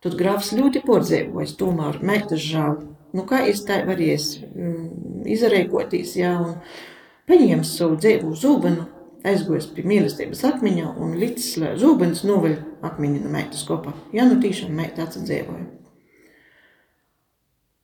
Tad 0.00 0.16
grāfs 0.16 0.54
ļoti 0.56 0.80
pordzēvojas, 0.86 1.58
tomēr 1.60 2.00
meitas 2.06 2.40
žēl. 2.40 2.78
Nu, 3.12 3.26
kā 3.28 3.42
es 3.50 3.60
tā 3.68 3.82
varēs 3.84 4.38
mm, 4.46 5.26
izreikotīs, 5.28 6.14
jā, 6.16 6.30
un 6.40 6.54
paņēmis 7.28 7.74
savu 7.76 7.98
dzēvu 8.00 8.32
zūbenu, 8.38 8.86
aizgojas 9.26 9.68
pie 9.74 9.84
mīlestības 9.86 10.42
akmeņa 10.48 10.94
un 11.00 11.16
līdz 11.20 11.76
zūbens 11.80 12.24
noveļ 12.28 12.56
akmeņu 12.86 13.22
no 13.24 13.32
meitas 13.32 13.62
kopā. 13.68 13.92
Jā, 14.14 14.26
nu 14.28 14.40
tīšām 14.42 14.72
meita 14.76 15.04
atsadzēvoja. 15.06 15.66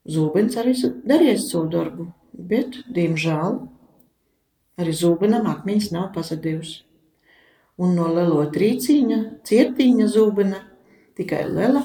Zūbens 0.06 0.56
arī 0.60 0.74
darīja 1.06 1.38
savu 1.42 1.66
darbu, 1.72 2.06
bet, 2.32 2.78
diemžēl, 2.94 3.58
arī 4.80 4.92
zūbenam 4.94 5.48
akmeņs 5.50 5.90
nav 5.94 6.12
pasadījusi. 6.14 6.84
Un 7.82 7.92
no 7.98 8.06
lielo 8.08 8.44
trīcīņa, 8.54 9.18
cietīņa 9.44 10.06
zūbena 10.08 10.62
tikai 11.18 11.42
liela 11.50 11.82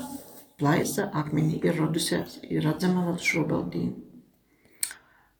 plaisa 0.61 1.09
akmeņi 1.17 1.59
ir 1.65 1.81
radusies, 1.81 2.37
ir 2.47 2.63
redzama 2.67 3.07
vēl 3.09 3.17
šobaldīna. 3.25 3.97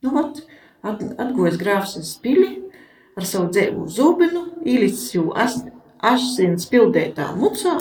Nu, 0.02 0.12
vat, 0.16 0.42
at, 0.82 1.04
atgojas 1.22 1.60
grāfs 1.62 1.96
uz 2.00 2.16
pili 2.24 2.61
ar 3.18 3.28
savu 3.28 3.50
dzēvu 3.52 3.88
zūbenu, 3.92 4.46
īlicis 4.66 5.16
jū 5.16 5.28
asins 5.36 6.68
pildētā 6.72 7.32
mucā, 7.38 7.78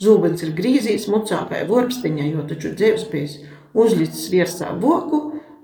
zūbens 0.00 0.44
ir 0.46 0.54
grīzīs 0.56 1.08
mucā 1.12 1.42
kā 1.50 1.64
vorpstiņā, 1.68 2.28
jo 2.32 2.46
taču 2.48 2.72
dzēvs 2.76 3.06
bijis 3.12 3.36
uzlicis 3.76 4.30
virsā 4.32 4.72
voku 4.80 5.20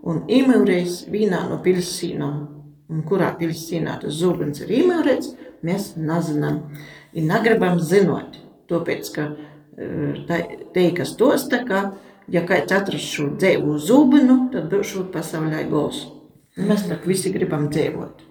un 0.07 0.23
imurējis 0.31 1.07
vīnā 1.11 1.47
no 1.51 1.61
pilsīnām. 1.65 2.45
Un 2.87 3.03
kurā 3.03 3.33
pilsīnā 3.39 3.97
tas 4.03 4.15
zūbens 4.21 4.63
ir 4.63 4.71
imurēts, 4.77 5.33
mēs 5.67 5.95
nezinām. 5.99 6.61
Ir 7.17 7.27
negribam 7.27 7.81
zinot, 7.83 8.37
tāpēc, 8.71 9.11
ka 9.15 9.25
teikas 10.77 11.17
tosta, 11.19 11.65
ka, 11.67 11.81
ja 12.31 12.45
kāds 12.47 12.77
atrast 12.77 13.11
šo 13.17 13.33
dzēvu 13.35 13.75
zūbenu, 13.83 14.39
tad 14.55 14.71
būšu 14.71 15.09
pasaulē 15.15 15.65
gols. 15.71 16.05
Mēs 16.57 16.87
tak 16.89 17.05
visi 17.11 17.35
gribam 17.35 17.67
dzīvot. 17.73 18.26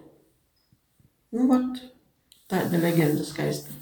Nu, 1.35 1.49
vat, 1.49 1.79
tāda 2.47 2.79
leģenda 2.79 3.25
skaista. 3.27 3.73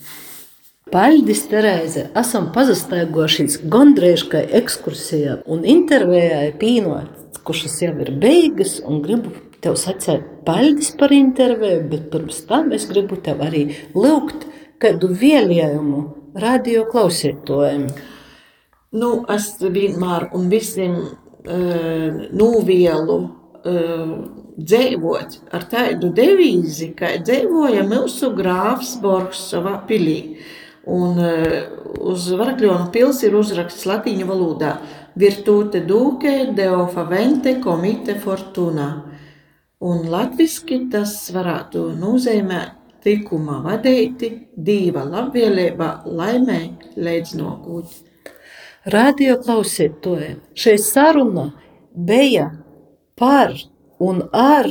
Paļdis 0.90 1.44
Terēze, 1.52 2.08
esam 2.18 2.48
pazastaigošies 2.56 3.60
gandrīz 3.70 4.24
kā 4.32 4.42
ekskursijā 4.60 5.36
un 5.54 5.62
intervējā 5.70 6.40
pīnot, 6.58 7.38
kušas 7.46 7.76
jau 7.84 7.92
ir 8.02 8.10
beigas 8.24 8.80
un 8.82 9.04
gribu 9.06 9.36
tev 9.62 9.78
sacēt 9.78 10.26
paļdis 10.48 10.90
par 10.98 11.14
interviju, 11.14 11.86
bet 11.94 12.10
pirms 12.16 12.42
tam 12.50 12.74
es 12.74 12.88
gribu 12.90 13.22
tev 13.22 13.46
arī 13.46 13.68
lūgt 13.94 14.48
kādu 14.82 15.14
vēlējumu 15.14 16.04
radio 16.42 16.88
klausītājiem. 16.90 17.86
Nu, 18.98 19.12
es 19.30 19.52
vienmēr 19.62 20.32
un 20.34 20.50
visiem 20.50 20.98
uh, 21.04 22.24
novielu 22.34 23.20
uh, 23.22 24.18
dzīvot 24.58 25.40
ar 25.54 25.66
tādu 25.72 26.12
devīzi, 26.14 26.92
kā 26.98 27.16
dzīvoja 27.22 27.86
mūsu 27.88 28.34
grāfs 28.38 28.98
Borgs 29.02 29.48
savā 29.52 29.80
pilī. 29.90 30.38
Un 30.84 31.20
uh, 31.22 31.58
uz 32.12 32.28
Varakļonu 32.36 32.92
pils 32.92 33.22
ir 33.24 33.38
uzraksts 33.40 33.88
latīņu 33.88 34.28
valodā 34.28 34.76
Virtute 35.16 35.80
duke 35.86 36.54
deo 36.56 36.88
favente 36.88 37.60
comite 37.62 38.16
fortuna. 38.20 38.88
Un 39.80 40.08
latviski 40.10 40.80
tas 40.90 41.14
varētu 41.36 41.92
nozīmēt 42.00 42.80
tikuma 43.04 43.60
vadīti, 43.66 44.32
dīva 44.56 45.04
labvēlībā, 45.06 45.90
laimē 46.08 46.60
līdz 46.98 47.36
nokūt. 47.38 48.00
Radio 48.94 49.38
klausītāji, 49.44 50.38
šī 50.58 50.74
saruna 50.82 51.46
bija 51.94 52.50
par 53.20 53.54
un 54.02 54.26
ar 54.34 54.70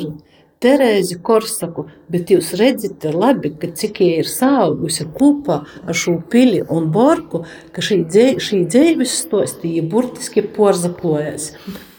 Terēzi 0.63 1.17
Korsaku, 1.27 1.89
bet 2.13 2.31
jūs 2.31 2.53
redzat 2.59 3.03
labi, 3.11 3.51
ka 3.59 3.73
cik 3.75 3.99
viņa 3.99 4.19
ir 4.23 4.29
saugusi 4.31 5.09
kopā 5.11 5.57
ar 5.83 5.97
šo 5.99 6.21
pili 6.31 6.61
un 6.71 6.87
borku, 6.95 7.41
ka 7.75 7.83
šī, 7.83 7.99
dzē, 8.07 8.27
šī 8.39 8.61
dzīves 8.71 9.17
stostīja 9.25 9.83
burtiski 9.91 10.45
porzaklojas. 10.55 11.49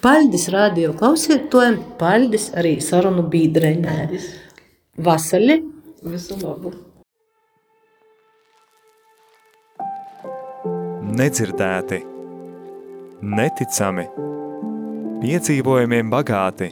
Paldies 0.04 0.48
radio 0.54 0.94
klausītājiem, 0.96 1.76
paldies 2.00 2.50
arī 2.56 2.78
sarunu 2.84 3.26
bīdreņē. 3.34 3.98
Vasali! 5.04 5.60
Visu 6.04 6.38
labu! 6.40 6.72
Nedzirdēti, 11.14 12.00
neticami, 13.22 14.08
piedzīvojumiem 15.22 16.10
bagāti, 16.10 16.72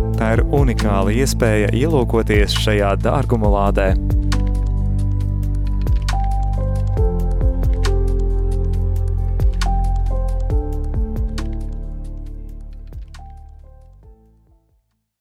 tā 0.17 0.33
ir 0.37 0.45
unikāla 0.53 1.13
iespēja 1.15 1.73
ielūkoties 1.75 2.57
šajā 2.63 2.95
dārguma 3.03 3.51
lādē– 3.51 3.93